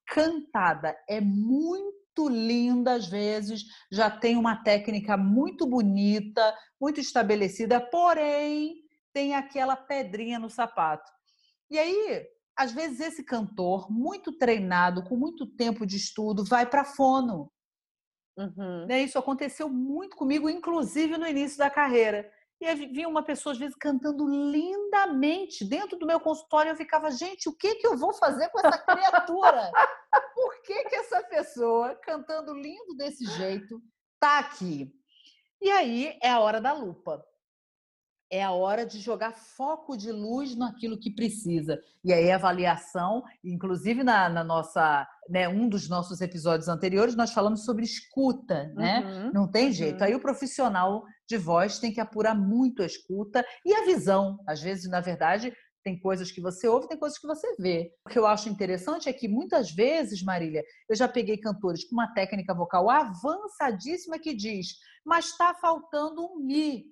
cantada 0.07 0.97
é 1.09 1.21
muito 1.21 2.06
muito 2.17 2.29
linda, 2.29 2.95
às 2.95 3.07
vezes, 3.07 3.65
já 3.93 4.11
tem 4.11 4.37
uma 4.37 4.57
técnica 4.57 5.17
muito 5.17 5.67
bonita, 5.67 6.57
muito 6.81 6.99
estabelecida, 6.99 7.79
porém 7.79 8.83
tem 9.13 9.35
aquela 9.35 9.77
pedrinha 9.77 10.39
no 10.39 10.49
sapato. 10.49 11.11
E 11.71 11.79
aí, 11.79 12.27
às 12.57 12.73
vezes, 12.73 13.01
esse 13.01 13.23
cantor, 13.23 13.91
muito 13.91 14.33
treinado, 14.33 15.05
com 15.05 15.17
muito 15.17 15.47
tempo 15.47 15.87
de 15.87 15.97
estudo, 15.97 16.45
vai 16.45 16.65
para 16.65 16.85
fono. 16.85 17.51
Uhum. 18.39 18.87
Né? 18.87 19.03
Isso 19.03 19.19
aconteceu 19.19 19.69
muito 19.69 20.17
comigo, 20.17 20.49
inclusive 20.49 21.19
no 21.19 21.27
início 21.27 21.59
da 21.59 21.69
carreira. 21.69 22.31
E 22.61 22.75
vinha 22.75 23.09
uma 23.09 23.23
pessoa, 23.23 23.53
às 23.53 23.59
vezes, 23.59 23.77
cantando 23.77 24.27
lindamente 24.27 25.65
dentro 25.65 25.99
do 25.99 26.07
meu 26.07 26.19
consultório. 26.19 26.71
Eu 26.71 26.77
ficava, 26.77 27.11
gente, 27.11 27.49
o 27.49 27.53
que, 27.55 27.75
que 27.75 27.87
eu 27.87 27.97
vou 27.97 28.15
fazer 28.15 28.49
com 28.49 28.61
essa 28.61 28.79
criatura? 28.79 29.71
Por 30.35 30.63
que, 30.63 30.85
que 30.85 30.97
essa 30.97 31.23
pessoa, 31.25 31.95
cantando 31.97 32.55
lindo 32.55 32.97
desse 32.97 33.27
jeito, 33.27 33.81
tá 34.19 34.39
aqui? 34.39 34.91
E 35.61 35.71
aí 35.71 36.19
é 36.23 36.31
a 36.31 36.41
hora 36.41 36.61
da 36.61 36.73
lupa. 36.73 37.23
É 38.31 38.43
a 38.43 38.51
hora 38.51 38.85
de 38.85 38.99
jogar 38.99 39.33
foco 39.33 39.97
de 39.97 40.11
luz 40.11 40.57
naquilo 40.57 40.99
que 40.99 41.15
precisa. 41.15 41.81
E 42.05 42.13
aí, 42.13 42.31
avaliação, 42.31 43.23
inclusive 43.45 44.03
na, 44.03 44.29
na 44.29 44.43
nossa, 44.43 45.07
né, 45.29 45.49
um 45.49 45.69
dos 45.69 45.89
nossos 45.89 46.21
episódios 46.21 46.69
anteriores, 46.69 47.15
nós 47.15 47.33
falamos 47.33 47.65
sobre 47.65 47.85
escuta, 47.85 48.73
né? 48.75 49.01
Uhum, 49.01 49.33
Não 49.33 49.51
tem 49.51 49.71
jeito. 49.71 50.01
Uhum. 50.01 50.07
Aí 50.07 50.15
o 50.15 50.21
profissional 50.21 51.05
de 51.29 51.37
voz 51.37 51.79
tem 51.79 51.93
que 51.93 52.01
apurar 52.01 52.35
muito 52.35 52.83
a 52.83 52.87
escuta 52.87 53.45
e 53.65 53.73
a 53.73 53.85
visão. 53.85 54.39
Às 54.47 54.61
vezes, 54.61 54.91
na 54.91 55.01
verdade, 55.01 55.53
tem 55.87 55.97
coisas 55.97 56.33
que 56.33 56.41
você 56.41 56.67
ouve, 56.67 56.89
tem 56.89 56.99
coisas 56.99 57.17
que 57.17 57.29
você 57.29 57.55
vê. 57.61 57.93
O 58.05 58.11
que 58.11 58.19
eu 58.19 58.27
acho 58.27 58.49
interessante 58.49 59.09
é 59.09 59.13
que 59.13 59.29
muitas 59.29 59.71
vezes, 59.71 60.21
Marília, 60.21 60.65
eu 60.89 60.97
já 60.97 61.07
peguei 61.07 61.39
cantores 61.39 61.85
com 61.85 61.95
uma 61.95 62.13
técnica 62.13 62.53
vocal 62.53 62.91
avançadíssima 62.91 64.19
que 64.19 64.35
diz, 64.35 64.79
mas 65.05 65.27
está 65.27 65.55
faltando 65.55 66.27
um 66.27 66.41
mi, 66.45 66.87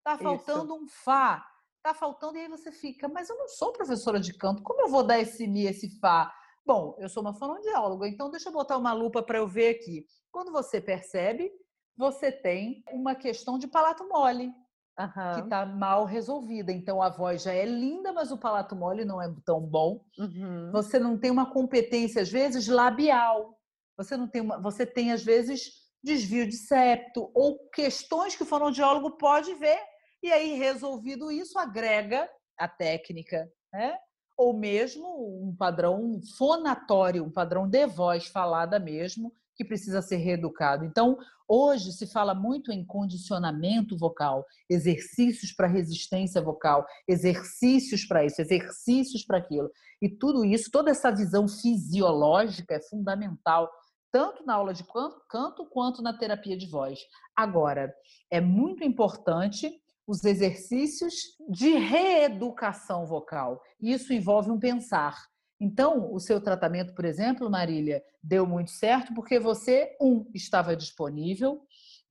está 0.00 0.18
faltando 0.18 0.74
Isso. 0.74 0.84
um 0.84 0.88
fá, 0.88 1.46
está 1.76 1.94
faltando, 1.94 2.36
e 2.36 2.40
aí 2.40 2.48
você 2.48 2.72
fica, 2.72 3.08
mas 3.08 3.30
eu 3.30 3.36
não 3.36 3.48
sou 3.48 3.72
professora 3.72 4.18
de 4.20 4.34
canto, 4.34 4.62
como 4.62 4.82
eu 4.82 4.88
vou 4.88 5.02
dar 5.02 5.18
esse 5.18 5.46
mi, 5.46 5.64
esse 5.64 5.98
fá? 5.98 6.34
Bom, 6.66 6.94
eu 6.98 7.08
sou 7.08 7.22
uma 7.22 7.34
fonoaudióloga, 7.34 8.08
então 8.08 8.30
deixa 8.30 8.48
eu 8.48 8.52
botar 8.52 8.76
uma 8.76 8.92
lupa 8.92 9.22
para 9.22 9.38
eu 9.38 9.46
ver 9.48 9.76
aqui. 9.76 10.04
Quando 10.30 10.52
você 10.52 10.80
percebe, 10.80 11.50
você 11.96 12.30
tem 12.30 12.82
uma 12.92 13.14
questão 13.14 13.58
de 13.58 13.66
palato 13.66 14.06
mole, 14.08 14.52
uhum. 14.98 15.34
que 15.34 15.40
está 15.40 15.66
mal 15.66 16.04
resolvida. 16.04 16.70
Então 16.70 17.02
a 17.02 17.08
voz 17.08 17.42
já 17.42 17.52
é 17.52 17.64
linda, 17.64 18.12
mas 18.12 18.30
o 18.30 18.38
palato 18.38 18.76
mole 18.76 19.04
não 19.04 19.20
é 19.20 19.32
tão 19.44 19.60
bom. 19.60 20.04
Uhum. 20.18 20.70
Você 20.72 20.98
não 20.98 21.18
tem 21.18 21.30
uma 21.30 21.50
competência, 21.50 22.22
às 22.22 22.30
vezes, 22.30 22.68
labial. 22.68 23.58
Você 23.96 24.16
não 24.16 24.28
tem 24.28 24.40
uma, 24.40 24.60
você 24.60 24.86
tem, 24.86 25.12
às 25.12 25.22
vezes, 25.22 25.79
desvio 26.02 26.46
de 26.46 26.56
septo 26.56 27.30
ou 27.34 27.58
questões 27.70 28.34
que 28.34 28.42
o 28.42 28.46
fonoaudiólogo 28.46 29.12
pode 29.12 29.54
ver. 29.54 29.78
E 30.22 30.30
aí, 30.30 30.54
resolvido 30.54 31.30
isso, 31.30 31.58
agrega 31.58 32.28
a 32.58 32.68
técnica, 32.68 33.50
né? 33.72 33.96
ou 34.40 34.56
mesmo 34.56 35.06
um 35.46 35.54
padrão 35.54 36.18
fonatório, 36.38 37.22
um 37.22 37.30
padrão 37.30 37.68
de 37.68 37.86
voz 37.86 38.26
falada 38.26 38.78
mesmo, 38.78 39.30
que 39.54 39.62
precisa 39.62 40.00
ser 40.00 40.16
reeducado. 40.16 40.82
Então, 40.86 41.18
hoje 41.46 41.92
se 41.92 42.06
fala 42.06 42.34
muito 42.34 42.72
em 42.72 42.82
condicionamento 42.82 43.98
vocal, 43.98 44.46
exercícios 44.70 45.52
para 45.52 45.66
resistência 45.66 46.40
vocal, 46.40 46.86
exercícios 47.06 48.06
para 48.06 48.24
isso, 48.24 48.40
exercícios 48.40 49.26
para 49.26 49.36
aquilo. 49.36 49.70
E 50.00 50.08
tudo 50.08 50.42
isso, 50.42 50.70
toda 50.70 50.90
essa 50.90 51.10
visão 51.10 51.46
fisiológica 51.46 52.76
é 52.76 52.80
fundamental 52.80 53.70
tanto 54.12 54.44
na 54.44 54.54
aula 54.54 54.74
de 54.74 54.84
canto 55.28 55.66
quanto 55.66 56.02
na 56.02 56.16
terapia 56.16 56.56
de 56.56 56.66
voz. 56.66 56.98
Agora, 57.36 57.94
é 58.30 58.40
muito 58.40 58.84
importante 58.84 59.72
os 60.06 60.24
exercícios 60.24 61.14
de 61.48 61.70
reeducação 61.76 63.06
vocal. 63.06 63.62
Isso 63.80 64.12
envolve 64.12 64.50
um 64.50 64.58
pensar. 64.58 65.16
Então, 65.60 66.12
o 66.12 66.18
seu 66.18 66.40
tratamento, 66.40 66.94
por 66.94 67.04
exemplo, 67.04 67.50
Marília, 67.50 68.02
deu 68.22 68.46
muito 68.46 68.70
certo 68.70 69.14
porque 69.14 69.38
você, 69.38 69.96
um, 70.00 70.28
estava 70.34 70.74
disponível, 70.74 71.62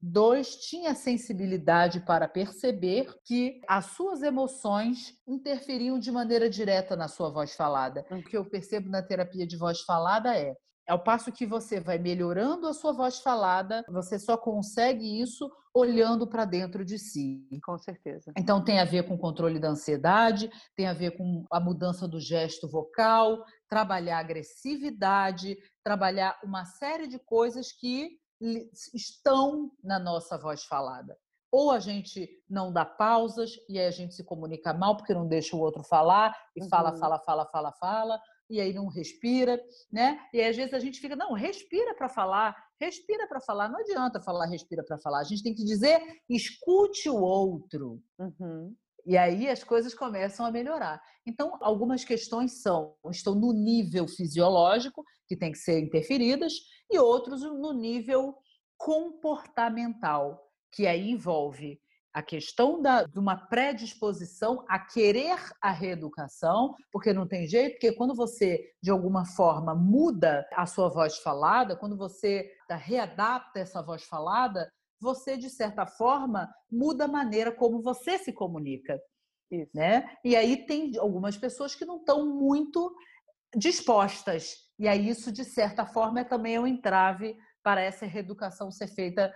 Dois, 0.02 0.56
tinha 0.56 0.96
sensibilidade 0.96 2.00
para 2.00 2.26
perceber 2.26 3.14
que 3.26 3.60
as 3.68 3.88
suas 3.88 4.24
emoções 4.24 5.14
interferiam 5.28 6.00
de 6.00 6.10
maneira 6.10 6.50
direta 6.50 6.96
na 6.96 7.10
sua 7.10 7.30
voz 7.30 7.54
falada. 7.54 8.06
O 8.10 8.24
que 8.24 8.38
eu 8.38 8.46
percebo 8.46 8.90
na 8.90 9.04
terapia 9.04 9.46
de 9.46 9.58
voz 9.58 9.82
falada 9.82 10.34
é 10.38 10.56
ao 10.90 11.00
passo 11.00 11.32
que 11.32 11.46
você 11.46 11.80
vai 11.80 12.00
melhorando 12.00 12.68
a 12.68 12.74
sua 12.74 12.92
voz 12.92 13.20
falada, 13.20 13.86
você 13.88 14.18
só 14.18 14.36
consegue 14.36 15.22
isso 15.22 15.50
olhando 15.74 16.28
para 16.28 16.46
dentro 16.46 16.84
de 16.84 16.98
si. 16.98 17.48
Com 17.64 17.78
certeza. 17.78 18.34
Então 18.36 18.64
tem 18.64 18.80
a 18.80 18.86
ver 18.86 19.04
com 19.04 19.14
o 19.14 19.20
controle 19.20 19.60
da 19.60 19.70
ansiedade, 19.70 20.50
tem 20.76 20.88
a 20.88 20.94
ver 20.94 21.16
com 21.16 21.46
a 21.52 21.60
mudança 21.60 22.08
do 22.08 22.20
gesto 22.20 22.68
vocal, 22.68 23.44
trabalhar 23.70 24.18
agressividade, 24.18 25.58
trabalhar 25.84 26.40
uma 26.44 26.66
série 26.66 27.08
de 27.08 27.20
coisas 27.20 27.72
que 27.72 28.18
estão 28.94 29.72
na 29.84 30.00
nossa 30.00 30.38
voz 30.38 30.64
falada. 30.64 31.16
Ou 31.52 31.72
a 31.72 31.80
gente 31.80 32.30
não 32.50 32.72
dá 32.72 32.86
pausas 32.86 33.52
e 33.68 33.80
aí 33.80 33.86
a 33.86 33.92
gente 33.92 34.14
se 34.14 34.24
comunica 34.24 34.74
mal 34.74 34.96
porque 34.96 35.14
não 35.14 35.28
deixa 35.28 35.56
o 35.56 35.60
outro 35.60 35.84
falar 35.84 36.36
e 36.56 36.62
uhum. 36.62 36.70
fala, 36.70 36.96
fala, 36.98 37.20
fala, 37.20 37.46
fala, 37.46 37.72
fala 37.74 38.20
e 38.50 38.60
aí 38.60 38.74
não 38.74 38.88
respira, 38.88 39.62
né? 39.92 40.20
E 40.34 40.42
aí, 40.42 40.50
às 40.50 40.56
vezes 40.56 40.74
a 40.74 40.80
gente 40.80 41.00
fica, 41.00 41.16
não, 41.16 41.34
respira 41.34 41.94
para 41.94 42.10
falar, 42.10 42.56
respira 42.80 43.28
para 43.28 43.40
falar. 43.40 43.70
Não 43.70 43.80
adianta 43.80 44.22
falar 44.22 44.48
respira 44.48 44.84
para 44.84 44.98
falar. 44.98 45.20
A 45.20 45.24
gente 45.24 45.44
tem 45.44 45.54
que 45.54 45.64
dizer 45.64 46.02
escute 46.28 47.10
o 47.10 47.18
outro. 47.18 48.02
Uhum. 48.18 48.76
E 49.06 49.18
aí 49.18 49.48
as 49.48 49.64
coisas 49.64 49.94
começam 49.94 50.46
a 50.46 50.52
melhorar. 50.52 51.02
Então, 51.26 51.58
algumas 51.62 52.04
questões 52.04 52.62
são 52.62 52.96
estão 53.12 53.36
no 53.36 53.54
nível 53.54 54.08
fisiológico, 54.08 55.04
que 55.28 55.38
tem 55.38 55.52
que 55.52 55.58
ser 55.58 55.80
interferidas, 55.80 56.54
e 56.92 57.00
outros 57.00 57.42
no 57.44 57.72
nível 57.72 58.36
comportamental, 58.78 60.50
que 60.72 60.88
aí 60.88 61.12
envolve 61.12 61.80
a 62.20 62.22
questão 62.22 62.82
da, 62.82 63.04
de 63.04 63.18
uma 63.18 63.38
predisposição 63.48 64.66
a 64.68 64.78
querer 64.78 65.38
a 65.62 65.72
reeducação, 65.72 66.76
porque 66.92 67.14
não 67.14 67.26
tem 67.26 67.48
jeito, 67.48 67.74
porque 67.74 67.94
quando 67.94 68.14
você, 68.14 68.74
de 68.84 68.92
alguma 68.92 69.26
forma, 69.26 69.74
muda 69.74 70.46
a 70.54 70.66
sua 70.66 70.90
voz 70.90 71.18
falada, 71.20 71.78
quando 71.78 71.96
você 71.96 72.52
readapta 72.70 73.60
essa 73.60 73.82
voz 73.82 74.04
falada, 74.04 74.70
você, 75.00 75.38
de 75.38 75.50
certa 75.50 75.86
forma, 75.86 76.54
muda 76.70 77.06
a 77.06 77.08
maneira 77.08 77.54
como 77.54 77.82
você 77.82 78.18
se 78.18 78.34
comunica. 78.34 79.00
Isso. 79.50 79.72
Né? 79.74 80.14
E 80.22 80.36
aí 80.36 80.66
tem 80.66 80.98
algumas 80.98 81.38
pessoas 81.38 81.74
que 81.74 81.86
não 81.86 82.00
estão 82.00 82.26
muito 82.26 82.94
dispostas. 83.56 84.58
E 84.78 84.90
aí 84.90 85.08
isso, 85.08 85.32
de 85.32 85.46
certa 85.46 85.86
forma, 85.86 86.20
é 86.20 86.24
também 86.26 86.60
um 86.60 86.68
entrave 86.68 87.38
para 87.64 87.80
essa 87.80 88.06
reeducação 88.06 88.70
ser 88.70 88.88
feita 88.88 89.34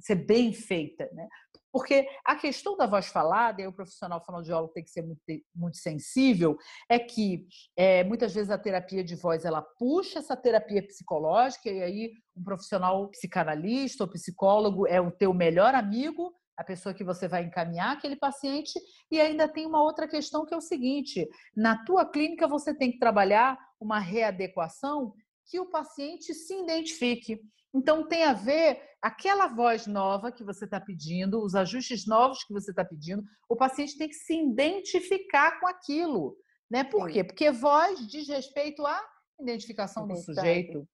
ser 0.00 0.16
bem 0.16 0.52
feita, 0.52 1.08
né? 1.12 1.28
Porque 1.72 2.06
a 2.24 2.36
questão 2.36 2.76
da 2.76 2.86
voz 2.86 3.08
falada, 3.08 3.62
e 3.62 3.66
o 3.66 3.72
profissional 3.72 4.22
fonoaudiólogo 4.22 4.74
tem 4.74 4.84
que 4.84 4.90
ser 4.90 5.02
muito, 5.02 5.20
muito 5.54 5.78
sensível, 5.78 6.56
é 6.88 6.98
que 6.98 7.46
é, 7.74 8.04
muitas 8.04 8.34
vezes 8.34 8.50
a 8.50 8.58
terapia 8.58 9.02
de 9.02 9.16
voz 9.16 9.44
ela 9.44 9.62
puxa 9.62 10.18
essa 10.18 10.36
terapia 10.36 10.86
psicológica, 10.86 11.70
e 11.70 11.82
aí 11.82 12.12
um 12.36 12.44
profissional 12.44 13.08
psicanalista 13.08 14.04
ou 14.04 14.10
psicólogo 14.10 14.86
é 14.86 15.00
o 15.00 15.10
teu 15.10 15.32
melhor 15.32 15.74
amigo, 15.74 16.34
a 16.56 16.62
pessoa 16.62 16.94
que 16.94 17.02
você 17.02 17.26
vai 17.26 17.44
encaminhar 17.44 17.96
aquele 17.96 18.16
paciente, 18.16 18.78
e 19.10 19.18
ainda 19.18 19.48
tem 19.48 19.66
uma 19.66 19.82
outra 19.82 20.06
questão 20.06 20.44
que 20.44 20.52
é 20.52 20.56
o 20.56 20.60
seguinte: 20.60 21.26
na 21.56 21.82
tua 21.84 22.04
clínica 22.04 22.46
você 22.46 22.74
tem 22.74 22.92
que 22.92 22.98
trabalhar 22.98 23.58
uma 23.80 23.98
readequação 23.98 25.14
que 25.46 25.58
o 25.58 25.70
paciente 25.70 26.34
se 26.34 26.54
identifique. 26.54 27.40
Então, 27.74 28.06
tem 28.06 28.24
a 28.24 28.32
ver 28.32 28.82
aquela 29.00 29.46
voz 29.46 29.86
nova 29.86 30.30
que 30.30 30.44
você 30.44 30.64
está 30.64 30.80
pedindo, 30.80 31.42
os 31.42 31.54
ajustes 31.54 32.06
novos 32.06 32.44
que 32.44 32.52
você 32.52 32.70
está 32.70 32.84
pedindo, 32.84 33.24
o 33.48 33.56
paciente 33.56 33.98
tem 33.98 34.08
que 34.08 34.14
se 34.14 34.34
identificar 34.34 35.58
com 35.58 35.66
aquilo. 35.66 36.36
Né? 36.70 36.84
Por 36.84 37.06
Sim. 37.06 37.12
quê? 37.12 37.24
Porque 37.24 37.50
voz 37.50 38.06
diz 38.06 38.28
respeito 38.28 38.86
à 38.86 39.00
identificação 39.40 40.06
do 40.06 40.16
sujeito. 40.16 40.86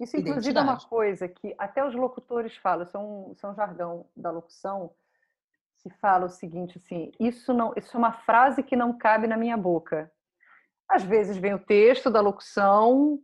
Isso, 0.00 0.16
inclusive, 0.16 0.58
é 0.58 0.62
uma 0.62 0.78
coisa 0.78 1.28
que 1.28 1.54
até 1.58 1.84
os 1.84 1.94
locutores 1.94 2.56
falam, 2.56 2.84
isso 2.84 2.96
é 2.96 3.00
um, 3.00 3.32
isso 3.32 3.46
é 3.46 3.50
um 3.50 3.54
jargão 3.54 4.06
da 4.16 4.30
locução, 4.30 4.92
se 5.76 5.90
fala 6.00 6.26
o 6.26 6.30
seguinte, 6.30 6.78
assim, 6.78 7.12
isso, 7.20 7.52
não, 7.54 7.72
isso 7.76 7.96
é 7.96 7.98
uma 7.98 8.12
frase 8.12 8.62
que 8.62 8.74
não 8.74 8.96
cabe 8.96 9.26
na 9.26 9.36
minha 9.36 9.56
boca. 9.56 10.10
Às 10.88 11.04
vezes 11.04 11.36
vem 11.36 11.54
o 11.54 11.58
texto 11.58 12.10
da 12.10 12.20
locução, 12.20 13.22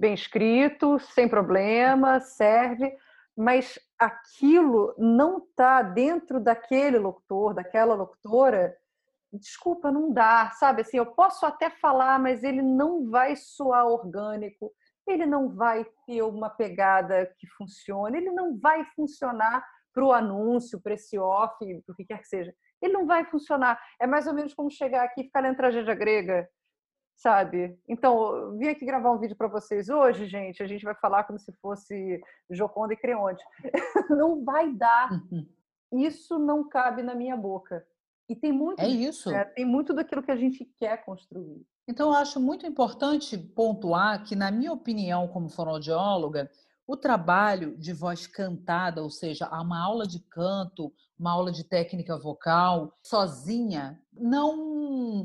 bem 0.00 0.14
escrito, 0.14 0.98
sem 0.98 1.28
problema, 1.28 2.20
serve, 2.20 2.90
mas 3.36 3.78
aquilo 3.98 4.94
não 4.96 5.36
está 5.36 5.82
dentro 5.82 6.40
daquele 6.40 6.98
locutor, 6.98 7.52
daquela 7.52 7.94
locutora, 7.94 8.74
desculpa, 9.30 9.92
não 9.92 10.10
dá, 10.10 10.50
sabe? 10.52 10.80
Assim, 10.80 10.96
eu 10.96 11.04
posso 11.04 11.44
até 11.44 11.68
falar, 11.68 12.18
mas 12.18 12.42
ele 12.42 12.62
não 12.62 13.10
vai 13.10 13.36
soar 13.36 13.86
orgânico, 13.86 14.72
ele 15.06 15.26
não 15.26 15.54
vai 15.54 15.84
ter 16.06 16.22
uma 16.22 16.48
pegada 16.48 17.30
que 17.38 17.46
funcione, 17.48 18.16
ele 18.16 18.30
não 18.30 18.58
vai 18.58 18.82
funcionar 18.96 19.62
para 19.92 20.04
o 20.04 20.12
anúncio, 20.12 20.80
para 20.80 20.94
esse 20.94 21.18
off, 21.18 21.58
para 21.58 21.92
o 21.92 21.94
que 21.94 22.06
quer 22.06 22.20
que 22.20 22.28
seja. 22.28 22.54
Ele 22.80 22.94
não 22.94 23.06
vai 23.06 23.26
funcionar. 23.26 23.78
É 24.00 24.06
mais 24.06 24.26
ou 24.26 24.32
menos 24.32 24.54
como 24.54 24.70
chegar 24.70 25.04
aqui 25.04 25.20
e 25.20 25.24
ficar 25.24 25.40
lendo 25.40 25.56
tragédia 25.56 25.94
grega 25.94 26.48
sabe? 27.20 27.78
Então, 27.86 28.56
vim 28.56 28.68
aqui 28.68 28.84
gravar 28.84 29.12
um 29.12 29.18
vídeo 29.18 29.36
para 29.36 29.46
vocês 29.46 29.90
hoje, 29.90 30.26
gente. 30.26 30.62
A 30.62 30.66
gente 30.66 30.84
vai 30.84 30.94
falar 30.94 31.24
como 31.24 31.38
se 31.38 31.52
fosse 31.60 32.18
Joconda 32.50 32.94
e 32.94 32.96
Creonte. 32.96 33.44
não 34.08 34.42
vai 34.42 34.72
dar. 34.72 35.12
Uhum. 35.12 35.46
Isso 35.92 36.38
não 36.38 36.66
cabe 36.66 37.02
na 37.02 37.14
minha 37.14 37.36
boca. 37.36 37.84
E 38.26 38.34
tem 38.34 38.50
muito. 38.50 38.80
É 38.80 38.88
isso. 38.88 39.30
É, 39.30 39.44
tem 39.44 39.66
muito 39.66 39.92
daquilo 39.92 40.22
que 40.22 40.30
a 40.30 40.36
gente 40.36 40.64
quer 40.78 41.04
construir. 41.04 41.62
Então, 41.86 42.08
eu 42.08 42.14
acho 42.14 42.40
muito 42.40 42.66
importante 42.66 43.36
pontuar 43.36 44.24
que, 44.24 44.34
na 44.34 44.50
minha 44.50 44.72
opinião, 44.72 45.28
como 45.28 45.50
fonoaudióloga, 45.50 46.50
o 46.86 46.96
trabalho 46.96 47.76
de 47.76 47.92
voz 47.92 48.26
cantada, 48.26 49.02
ou 49.02 49.10
seja, 49.10 49.48
uma 49.48 49.84
aula 49.84 50.06
de 50.06 50.20
canto, 50.20 50.92
uma 51.18 51.32
aula 51.32 51.52
de 51.52 51.64
técnica 51.64 52.18
vocal, 52.18 52.94
sozinha, 53.02 54.00
não 54.12 54.69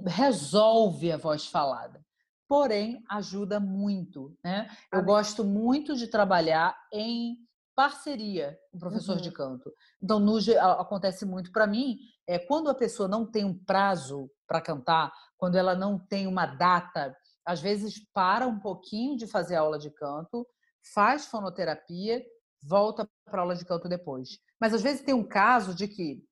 resolve 0.06 1.12
a 1.12 1.17
voz 1.17 1.47
falada. 1.47 2.04
Porém, 2.47 3.04
ajuda 3.10 3.60
muito. 3.60 4.36
Né? 4.43 4.69
Eu 4.91 5.04
gosto 5.04 5.43
muito 5.43 5.95
de 5.95 6.08
trabalhar 6.08 6.75
em 6.93 7.38
parceria 7.75 8.58
com 8.71 8.78
o 8.78 8.80
professor 8.80 9.17
uhum. 9.17 9.21
de 9.21 9.32
canto. 9.32 9.71
Então, 10.01 10.19
no, 10.19 10.38
acontece 10.80 11.25
muito 11.25 11.51
para 11.51 11.67
mim, 11.67 11.97
é 12.28 12.39
quando 12.39 12.69
a 12.69 12.75
pessoa 12.75 13.08
não 13.08 13.30
tem 13.30 13.43
um 13.43 13.58
prazo 13.58 14.30
para 14.47 14.62
cantar, 14.62 15.12
quando 15.38 15.58
ela 15.58 15.75
não 15.75 15.99
tem 15.99 16.28
uma 16.28 16.45
data, 16.45 17.15
às 17.45 17.60
vezes 17.60 17.99
para 18.13 18.47
um 18.47 18.60
pouquinho 18.60 19.17
de 19.17 19.28
fazer 19.28 19.56
aula 19.56 19.78
de 19.78 19.89
canto, 19.91 20.47
faz 20.93 21.25
fonoterapia, 21.25 22.23
volta 22.63 23.08
para 23.25 23.41
aula 23.41 23.56
de 23.56 23.65
canto 23.65 23.89
depois. 23.89 24.39
Mas 24.60 24.73
às 24.73 24.82
vezes 24.82 25.04
tem 25.04 25.13
um 25.13 25.28
caso 25.28 25.75
de 25.75 25.88
que 25.88 26.23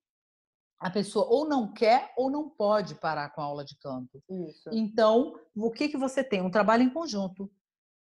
a 0.80 0.90
pessoa 0.90 1.26
ou 1.30 1.48
não 1.48 1.72
quer 1.72 2.12
ou 2.18 2.30
não 2.30 2.50
pode 2.50 2.96
parar 2.96 3.30
com 3.30 3.42
a 3.42 3.46
aula 3.46 3.64
de 3.64 3.78
canto. 3.78 4.22
Isso. 4.30 4.70
Então, 4.72 5.34
o 5.56 5.72
que 5.72 5.90
que 5.90 5.98
você 5.98 6.24
tem? 6.24 6.42
Um 6.42 6.52
trabalho 6.52 6.84
em 6.84 6.90
conjunto. 6.90 7.50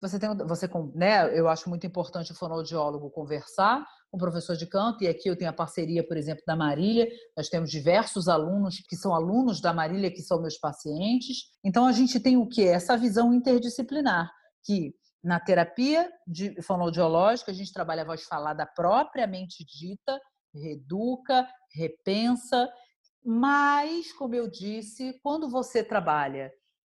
Você 0.01 0.19
tem, 0.19 0.35
você, 0.35 0.69
né? 0.93 1.37
Eu 1.37 1.47
acho 1.47 1.69
muito 1.69 1.87
importante 1.87 2.33
o 2.33 2.35
fonoaudiólogo 2.35 3.09
conversar 3.09 3.87
com 4.11 4.17
o 4.17 4.19
professor 4.19 4.55
de 4.55 4.67
canto 4.67 5.01
e 5.03 5.07
aqui 5.07 5.29
eu 5.29 5.37
tenho 5.37 5.49
a 5.49 5.53
parceria, 5.53 6.05
por 6.05 6.17
exemplo, 6.17 6.43
da 6.45 6.57
Marília. 6.57 7.07
Nós 7.37 7.47
temos 7.47 7.71
diversos 7.71 8.27
alunos 8.27 8.81
que 8.89 8.97
são 8.97 9.15
alunos 9.15 9.61
da 9.61 9.73
Marília 9.73 10.11
que 10.11 10.21
são 10.21 10.41
meus 10.41 10.57
pacientes. 10.57 11.51
Então 11.63 11.85
a 11.85 11.93
gente 11.93 12.19
tem 12.19 12.35
o 12.35 12.47
que 12.47 12.67
essa 12.67 12.97
visão 12.97 13.33
interdisciplinar 13.33 14.29
que 14.65 14.93
na 15.23 15.39
terapia 15.39 16.11
de 16.27 16.61
fonoaudiológica, 16.61 17.51
a 17.51 17.53
gente 17.53 17.71
trabalha 17.71 18.01
a 18.01 18.05
voz 18.05 18.23
falada 18.23 18.65
propriamente 18.65 19.63
dita, 19.63 20.19
reeduca, 20.53 21.47
repensa, 21.73 22.69
mas, 23.25 24.11
como 24.13 24.35
eu 24.35 24.49
disse, 24.49 25.19
quando 25.23 25.49
você 25.49 25.83
trabalha 25.83 26.51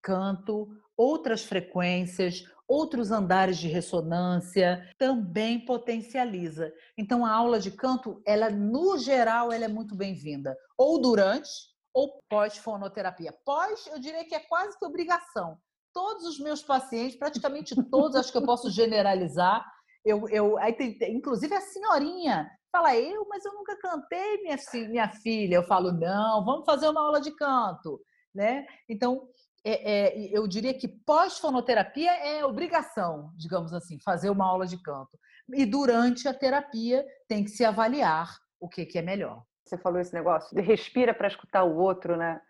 canto, 0.01 0.67
outras 0.97 1.43
frequências, 1.43 2.43
outros 2.67 3.11
andares 3.11 3.57
de 3.57 3.67
ressonância, 3.67 4.89
também 4.97 5.63
potencializa. 5.65 6.73
Então 6.97 7.25
a 7.25 7.31
aula 7.31 7.59
de 7.59 7.71
canto, 7.71 8.21
ela 8.25 8.49
no 8.49 8.97
geral, 8.97 9.51
ela 9.51 9.65
é 9.65 9.69
muito 9.69 9.95
bem-vinda, 9.95 10.55
ou 10.77 11.01
durante 11.01 11.49
ou 11.93 12.19
pós 12.27 12.57
fonoterapia. 12.57 13.33
Pós, 13.45 13.87
eu 13.87 13.99
diria 13.99 14.25
que 14.25 14.33
é 14.33 14.39
quase 14.39 14.77
que 14.77 14.85
obrigação. 14.85 15.57
Todos 15.93 16.25
os 16.25 16.39
meus 16.39 16.63
pacientes, 16.63 17.15
praticamente 17.15 17.75
todos, 17.89 18.15
acho 18.15 18.31
que 18.31 18.37
eu 18.37 18.45
posso 18.45 18.71
generalizar, 18.71 19.63
eu, 20.03 20.27
eu, 20.29 20.57
aí 20.57 20.73
tem, 20.73 20.97
inclusive 21.15 21.53
a 21.53 21.61
senhorinha 21.61 22.49
fala, 22.73 22.95
eu, 22.97 23.25
mas 23.29 23.45
eu 23.45 23.53
nunca 23.53 23.77
cantei, 23.77 24.41
minha, 24.41 24.57
minha 24.89 25.09
filha. 25.09 25.55
Eu 25.55 25.63
falo, 25.63 25.91
não, 25.91 26.43
vamos 26.43 26.65
fazer 26.65 26.89
uma 26.89 27.01
aula 27.01 27.21
de 27.21 27.31
canto. 27.35 28.01
Né? 28.33 28.65
Então, 28.89 29.27
é, 29.63 29.91
é, 29.91 30.37
eu 30.37 30.47
diria 30.47 30.73
que 30.73 30.87
pós-fonoterapia 30.87 32.11
é 32.11 32.43
obrigação, 32.43 33.31
digamos 33.37 33.73
assim, 33.73 33.99
fazer 34.03 34.31
uma 34.31 34.45
aula 34.45 34.65
de 34.65 34.81
canto. 34.81 35.17
E 35.53 35.65
durante 35.65 36.27
a 36.27 36.33
terapia 36.33 37.05
tem 37.27 37.43
que 37.43 37.51
se 37.51 37.63
avaliar 37.63 38.35
o 38.59 38.67
que, 38.67 38.85
que 38.85 38.97
é 38.97 39.01
melhor. 39.03 39.43
Você 39.63 39.77
falou 39.77 39.99
esse 39.99 40.13
negócio 40.13 40.53
de 40.55 40.61
respira 40.61 41.13
para 41.13 41.27
escutar 41.27 41.63
o 41.63 41.77
outro, 41.77 42.17
né? 42.17 42.41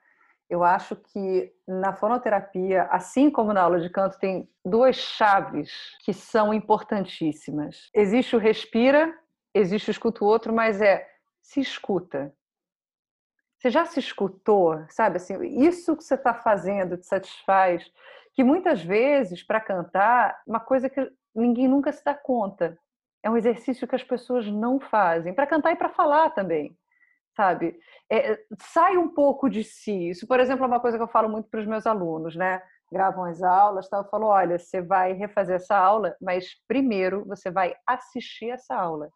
Eu 0.49 0.63
acho 0.63 0.95
que 0.95 1.51
na 1.67 1.93
fonoterapia, 1.93 2.83
assim 2.91 3.29
como 3.29 3.53
na 3.53 3.61
aula 3.61 3.79
de 3.79 3.89
canto, 3.89 4.19
tem 4.19 4.49
duas 4.63 4.95
chaves 4.95 5.71
que 6.03 6.13
são 6.13 6.53
importantíssimas. 6.53 7.89
Existe 7.93 8.35
o 8.35 8.39
respira, 8.39 9.13
existe 9.53 9.91
escuta 9.91 10.23
o 10.23 10.27
outro, 10.27 10.53
mas 10.53 10.81
é 10.81 11.07
se 11.41 11.59
escuta. 11.59 12.33
Você 13.57 13.69
já 13.69 13.85
se 13.85 13.99
escutou, 13.99 14.83
sabe? 14.89 15.17
Assim, 15.17 15.41
isso 15.61 15.95
que 15.95 16.03
você 16.03 16.15
está 16.15 16.33
fazendo 16.33 16.97
te 16.97 17.05
satisfaz? 17.05 17.89
Que 18.33 18.43
muitas 18.43 18.81
vezes, 18.81 19.43
para 19.43 19.61
cantar, 19.61 20.41
uma 20.45 20.59
coisa 20.59 20.89
que 20.89 21.09
ninguém 21.33 21.67
nunca 21.67 21.91
se 21.91 22.03
dá 22.03 22.13
conta. 22.13 22.77
É 23.21 23.29
um 23.29 23.37
exercício 23.37 23.87
que 23.87 23.95
as 23.95 24.03
pessoas 24.03 24.47
não 24.47 24.79
fazem. 24.79 25.33
Para 25.33 25.47
cantar 25.47 25.71
e 25.71 25.77
para 25.77 25.89
falar 25.89 26.31
também, 26.31 26.77
sabe? 27.35 27.79
É, 28.11 28.37
sai 28.59 28.97
um 28.97 29.07
pouco 29.07 29.49
de 29.49 29.63
si. 29.63 30.09
Isso, 30.09 30.27
por 30.27 30.39
exemplo, 30.39 30.65
é 30.65 30.67
uma 30.67 30.81
coisa 30.81 30.97
que 30.97 31.03
eu 31.03 31.07
falo 31.07 31.29
muito 31.29 31.49
para 31.49 31.61
os 31.61 31.67
meus 31.67 31.87
alunos, 31.87 32.35
né? 32.35 32.61
Gravam 32.91 33.23
as 33.23 33.41
aulas, 33.41 33.87
tá? 33.87 33.97
eu 33.97 34.09
falo: 34.09 34.25
olha, 34.27 34.59
você 34.59 34.81
vai 34.81 35.13
refazer 35.13 35.55
essa 35.55 35.77
aula, 35.77 36.15
mas 36.21 36.49
primeiro 36.67 37.23
você 37.25 37.49
vai 37.49 37.75
assistir 37.87 38.49
essa 38.49 38.75
aula 38.75 39.09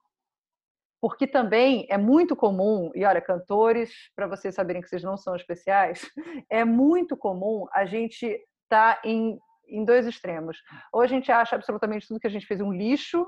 porque 1.00 1.28
também 1.28 1.86
é 1.90 1.98
muito 1.98 2.36
comum, 2.36 2.92
e 2.96 3.06
olha, 3.06 3.22
cantores, 3.22 3.94
para 4.16 4.28
vocês 4.28 4.56
saberem 4.56 4.82
que 4.82 4.90
vocês 4.90 5.04
não 5.04 5.18
são 5.18 5.36
especiais, 5.36 6.02
é 6.50 6.66
muito 6.66 7.16
comum 7.16 7.68
a 7.72 7.86
gente 7.86 8.26
estar 8.26 8.96
tá 8.96 9.02
em, 9.04 9.40
em 9.68 9.86
dois 9.86 10.08
extremos. 10.08 10.58
Ou 10.92 11.02
a 11.02 11.08
gente 11.08 11.32
acha 11.32 11.56
absolutamente 11.56 12.08
tudo 12.08 12.20
que 12.20 12.28
a 12.28 12.32
gente 12.32 12.48
fez 12.48 12.62
um 12.62 12.72
lixo, 12.72 13.26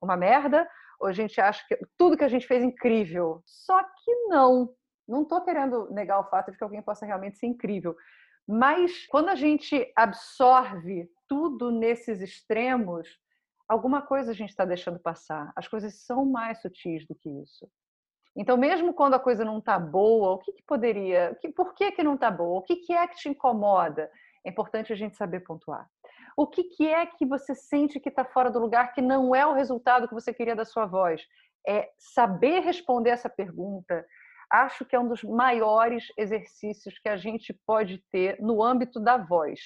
uma 0.00 0.16
merda, 0.16 0.68
ou 1.00 1.08
a 1.08 1.12
gente 1.12 1.40
acha 1.40 1.64
que 1.66 1.78
tudo 1.96 2.16
que 2.16 2.24
a 2.24 2.28
gente 2.28 2.46
fez 2.46 2.62
incrível. 2.62 3.42
Só 3.46 3.82
que 3.82 4.14
não. 4.28 4.74
Não 5.08 5.22
estou 5.22 5.40
querendo 5.40 5.90
negar 5.90 6.20
o 6.20 6.28
fato 6.28 6.52
de 6.52 6.58
que 6.58 6.62
alguém 6.62 6.82
possa 6.82 7.06
realmente 7.06 7.38
ser 7.38 7.46
incrível. 7.46 7.96
Mas 8.46 9.06
quando 9.06 9.28
a 9.28 9.34
gente 9.34 9.90
absorve 9.96 11.08
tudo 11.26 11.70
nesses 11.70 12.20
extremos, 12.20 13.08
alguma 13.70 14.02
coisa 14.02 14.32
a 14.32 14.34
gente 14.34 14.50
está 14.50 14.64
deixando 14.64 14.98
passar. 14.98 15.52
As 15.54 15.68
coisas 15.68 15.94
são 16.04 16.26
mais 16.26 16.60
sutis 16.60 17.06
do 17.06 17.14
que 17.14 17.30
isso. 17.30 17.70
Então, 18.36 18.56
mesmo 18.56 18.92
quando 18.92 19.14
a 19.14 19.20
coisa 19.20 19.44
não 19.44 19.58
está 19.58 19.78
boa, 19.78 20.32
o 20.32 20.38
que, 20.38 20.52
que 20.52 20.62
poderia, 20.64 21.36
que, 21.40 21.50
por 21.50 21.72
que, 21.74 21.92
que 21.92 22.02
não 22.02 22.14
está 22.14 22.32
boa? 22.32 22.58
O 22.58 22.62
que, 22.62 22.76
que 22.76 22.92
é 22.92 23.06
que 23.06 23.16
te 23.16 23.28
incomoda? 23.28 24.10
É 24.44 24.50
importante 24.50 24.92
a 24.92 24.96
gente 24.96 25.16
saber 25.16 25.40
pontuar. 25.40 25.88
O 26.36 26.48
que, 26.48 26.64
que 26.64 26.88
é 26.88 27.06
que 27.06 27.24
você 27.24 27.54
sente 27.54 28.00
que 28.00 28.08
está 28.08 28.24
fora 28.24 28.50
do 28.50 28.58
lugar, 28.58 28.92
que 28.92 29.00
não 29.00 29.34
é 29.36 29.46
o 29.46 29.52
resultado 29.52 30.08
que 30.08 30.14
você 30.14 30.34
queria 30.34 30.56
da 30.56 30.64
sua 30.64 30.86
voz? 30.86 31.24
É 31.66 31.90
saber 31.96 32.60
responder 32.60 33.10
essa 33.10 33.28
pergunta. 33.28 34.04
Acho 34.50 34.84
que 34.84 34.96
é 34.96 35.00
um 35.00 35.06
dos 35.06 35.22
maiores 35.22 36.06
exercícios 36.16 36.98
que 36.98 37.08
a 37.08 37.16
gente 37.16 37.52
pode 37.64 37.98
ter 38.10 38.40
no 38.40 38.64
âmbito 38.64 38.98
da 38.98 39.16
voz 39.16 39.60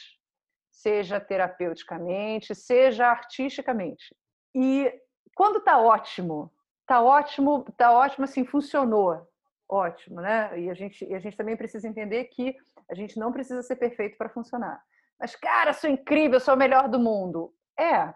seja 0.75 1.21
terapeuticamente, 1.21 2.55
seja 2.55 3.07
artisticamente. 3.07 4.15
E 4.55 4.93
quando 5.35 5.59
está 5.59 5.79
ótimo, 5.79 6.53
está 6.81 7.01
ótimo, 7.01 7.65
está 7.69 7.93
ótimo 7.93 8.25
assim, 8.25 8.45
funcionou, 8.45 9.27
ótimo, 9.69 10.21
né? 10.21 10.59
E 10.59 10.69
a 10.69 10.75
gente, 10.75 11.05
e 11.05 11.15
a 11.15 11.19
gente 11.19 11.37
também 11.37 11.57
precisa 11.57 11.89
entender 11.89 12.25
que 12.25 12.57
a 12.91 12.95
gente 12.95 13.19
não 13.19 13.33
precisa 13.33 13.63
ser 13.63 13.77
perfeito 13.77 14.19
para 14.19 14.29
funcionar. 14.29 14.83
Mas, 15.19 15.37
cara, 15.37 15.73
sou 15.73 15.89
incrível, 15.89 16.41
sou 16.41 16.55
o 16.55 16.59
melhor 16.59 16.89
do 16.89 16.99
mundo. 16.99 17.55
É. 17.79 18.13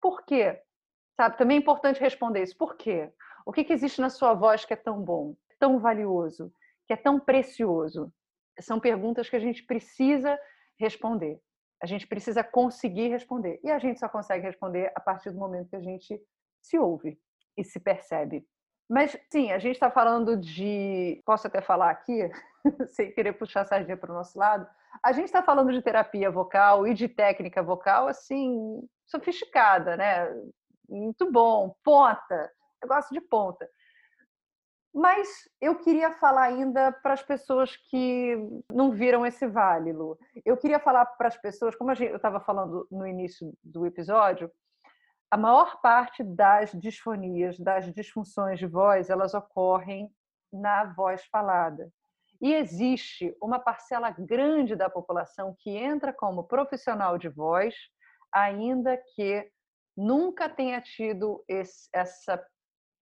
Por 0.00 0.24
quê? 0.24 0.60
Sabe? 1.16 1.36
Também 1.38 1.56
é 1.56 1.60
importante 1.60 2.00
responder 2.00 2.42
isso. 2.42 2.56
Por 2.56 2.76
quê? 2.76 3.10
O 3.46 3.52
que, 3.52 3.64
que 3.64 3.72
existe 3.72 4.00
na 4.00 4.10
sua 4.10 4.34
voz 4.34 4.64
que 4.64 4.74
é 4.74 4.76
tão 4.76 5.02
bom, 5.02 5.34
tão 5.58 5.78
valioso, 5.78 6.52
que 6.86 6.92
é 6.92 6.96
tão 6.96 7.18
precioso? 7.18 8.12
São 8.60 8.78
perguntas 8.78 9.28
que 9.28 9.36
a 9.36 9.40
gente 9.40 9.64
precisa 9.64 10.38
responder. 10.78 11.40
A 11.82 11.86
gente 11.86 12.06
precisa 12.06 12.42
conseguir 12.42 13.08
responder. 13.08 13.60
E 13.62 13.70
a 13.70 13.78
gente 13.78 14.00
só 14.00 14.08
consegue 14.08 14.44
responder 14.44 14.92
a 14.94 15.00
partir 15.00 15.30
do 15.30 15.38
momento 15.38 15.70
que 15.70 15.76
a 15.76 15.80
gente 15.80 16.20
se 16.60 16.78
ouve 16.78 17.18
e 17.56 17.64
se 17.64 17.78
percebe. 17.78 18.46
Mas, 18.88 19.16
sim, 19.30 19.52
a 19.52 19.58
gente 19.58 19.74
está 19.74 19.90
falando 19.90 20.36
de. 20.36 21.20
Posso 21.24 21.46
até 21.46 21.60
falar 21.60 21.90
aqui, 21.90 22.30
sem 22.88 23.12
querer 23.12 23.34
puxar 23.34 23.60
a 23.60 23.64
sardinha 23.64 23.96
para 23.96 24.10
o 24.10 24.14
nosso 24.14 24.38
lado. 24.38 24.66
A 25.04 25.12
gente 25.12 25.26
está 25.26 25.42
falando 25.42 25.72
de 25.72 25.82
terapia 25.82 26.30
vocal 26.30 26.86
e 26.86 26.94
de 26.94 27.06
técnica 27.08 27.62
vocal, 27.62 28.08
assim, 28.08 28.82
sofisticada, 29.06 29.96
né? 29.96 30.28
Muito 30.88 31.30
bom, 31.30 31.74
ponta. 31.84 32.50
Gosto 32.86 33.12
de 33.12 33.20
ponta. 33.20 33.68
Mas 34.94 35.28
eu 35.60 35.76
queria 35.76 36.12
falar 36.12 36.44
ainda 36.44 36.90
para 36.90 37.12
as 37.12 37.22
pessoas 37.22 37.76
que 37.76 38.36
não 38.72 38.90
viram 38.90 39.24
esse 39.24 39.46
vale, 39.46 39.92
Lu. 39.92 40.18
Eu 40.44 40.56
queria 40.56 40.80
falar 40.80 41.04
para 41.04 41.28
as 41.28 41.36
pessoas, 41.36 41.76
como 41.76 41.92
eu 41.92 42.16
estava 42.16 42.40
falando 42.40 42.86
no 42.90 43.06
início 43.06 43.52
do 43.62 43.86
episódio, 43.86 44.50
a 45.30 45.36
maior 45.36 45.80
parte 45.82 46.24
das 46.24 46.72
disfonias, 46.72 47.58
das 47.58 47.92
disfunções 47.92 48.58
de 48.58 48.66
voz, 48.66 49.10
elas 49.10 49.34
ocorrem 49.34 50.10
na 50.50 50.84
voz 50.84 51.24
falada. 51.26 51.92
E 52.40 52.54
existe 52.54 53.36
uma 53.42 53.58
parcela 53.58 54.10
grande 54.10 54.74
da 54.74 54.88
população 54.88 55.54
que 55.58 55.70
entra 55.70 56.12
como 56.12 56.44
profissional 56.44 57.18
de 57.18 57.28
voz, 57.28 57.74
ainda 58.32 58.96
que 59.14 59.50
nunca 59.96 60.48
tenha 60.48 60.80
tido 60.80 61.44
esse, 61.48 61.88
essa 61.92 62.42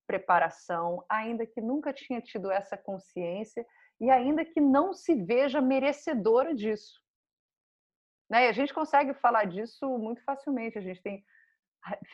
preparação, 0.06 1.04
ainda 1.08 1.46
que 1.46 1.60
nunca 1.60 1.92
tinha 1.92 2.20
tido 2.20 2.50
essa 2.50 2.76
consciência 2.76 3.66
e 4.00 4.10
ainda 4.10 4.44
que 4.44 4.60
não 4.60 4.92
se 4.92 5.14
veja 5.14 5.60
merecedora 5.60 6.54
disso. 6.54 7.00
Né? 8.30 8.46
E 8.46 8.48
a 8.48 8.52
gente 8.52 8.74
consegue 8.74 9.14
falar 9.14 9.44
disso 9.44 9.86
muito 9.98 10.22
facilmente. 10.24 10.78
A 10.78 10.82
gente 10.82 11.02
tem 11.02 11.24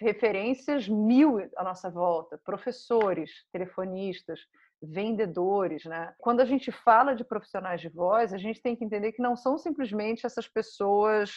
referências 0.01 0.89
mil 0.89 1.39
à 1.57 1.65
nossa 1.65 1.91
volta, 1.91 2.39
professores, 2.45 3.47
telefonistas, 3.51 4.41
vendedores, 4.83 5.85
né? 5.85 6.13
Quando 6.19 6.41
a 6.41 6.45
gente 6.45 6.71
fala 6.73 7.15
de 7.15 7.25
profissionais 7.25 7.81
de 7.81 7.89
voz, 7.89 8.35
a 8.35 8.39
gente 8.39 8.61
tem 8.61 8.77
que 8.77 8.85
entender 8.85 9.13
que 9.13 9.23
não 9.23 9.37
são 9.37 9.57
simplesmente 9.57 10.27
essas 10.27 10.49
pessoas 10.49 11.31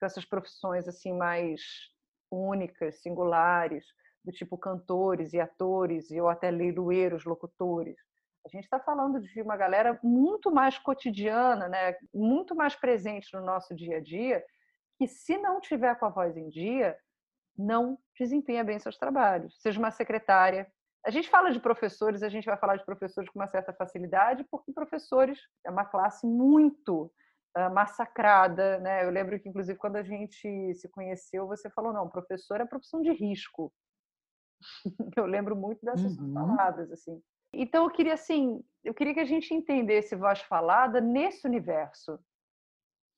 com 0.00 0.06
essas 0.06 0.24
profissões 0.24 0.88
assim 0.88 1.12
mais 1.12 1.60
únicas, 2.30 3.00
singulares, 3.02 3.84
do 4.24 4.32
tipo 4.32 4.56
cantores 4.56 5.32
e 5.32 5.40
atores, 5.40 6.10
ou 6.10 6.28
até 6.28 6.50
leiloeiros, 6.50 7.24
locutores. 7.24 7.96
A 8.44 8.48
gente 8.48 8.64
está 8.64 8.80
falando 8.80 9.20
de 9.20 9.40
uma 9.40 9.56
galera 9.56 9.98
muito 10.02 10.50
mais 10.50 10.78
cotidiana, 10.78 11.68
né? 11.68 11.96
muito 12.12 12.54
mais 12.54 12.74
presente 12.74 13.32
no 13.34 13.44
nosso 13.44 13.74
dia 13.74 13.98
a 13.98 14.00
dia, 14.00 14.44
que 14.98 15.06
se 15.06 15.36
não 15.38 15.60
tiver 15.60 15.94
com 15.96 16.06
a 16.06 16.10
voz 16.10 16.36
em 16.36 16.48
dia, 16.48 16.96
não 17.56 17.98
desempenha 18.18 18.64
bem 18.64 18.78
seus 18.78 18.96
trabalhos. 18.96 19.60
Seja 19.60 19.78
uma 19.78 19.90
secretária. 19.90 20.70
A 21.04 21.10
gente 21.10 21.28
fala 21.28 21.50
de 21.50 21.60
professores, 21.60 22.22
a 22.22 22.28
gente 22.28 22.46
vai 22.46 22.56
falar 22.56 22.76
de 22.76 22.84
professores 22.84 23.28
com 23.30 23.38
uma 23.38 23.48
certa 23.48 23.72
facilidade, 23.72 24.44
porque 24.50 24.72
professores 24.72 25.38
é 25.64 25.70
uma 25.70 25.84
classe 25.84 26.26
muito 26.26 27.12
uh, 27.56 27.70
massacrada. 27.72 28.78
Né? 28.78 29.04
Eu 29.04 29.10
lembro 29.10 29.38
que, 29.38 29.48
inclusive, 29.48 29.78
quando 29.78 29.96
a 29.96 30.02
gente 30.02 30.74
se 30.74 30.88
conheceu, 30.88 31.46
você 31.46 31.70
falou: 31.70 31.92
não, 31.92 32.08
professor 32.08 32.60
é 32.60 32.66
profissão 32.66 33.02
de 33.02 33.12
risco. 33.12 33.72
Eu 35.16 35.26
lembro 35.26 35.56
muito 35.56 35.84
dessas 35.84 36.16
uhum. 36.18 36.32
palavras 36.32 36.90
assim. 36.90 37.22
Então 37.52 37.84
eu 37.84 37.90
queria 37.90 38.14
assim, 38.14 38.64
eu 38.82 38.94
queria 38.94 39.12
que 39.12 39.20
a 39.20 39.26
gente 39.26 39.52
entendesse 39.52 40.16
voz 40.16 40.40
falada 40.40 41.00
nesse 41.00 41.46
universo. 41.46 42.18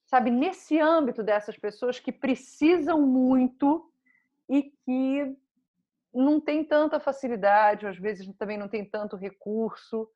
Sabe, 0.07 0.31
nesse 0.31 0.79
âmbito 0.79 1.23
dessas 1.23 1.57
pessoas 1.57 1.99
que 1.99 2.13
precisam 2.13 3.01
muito 3.01 3.91
e 4.49 4.73
que 4.85 5.37
não 6.13 6.41
tem 6.41 6.65
tanta 6.65 7.01
facilidade, 7.01 7.87
ou 7.87 7.91
às 7.91 7.99
vezes 7.99 8.29
também 8.37 8.59
não 8.59 8.69
tem 8.69 8.85
tanto 8.85 9.17
recurso, 9.17 10.09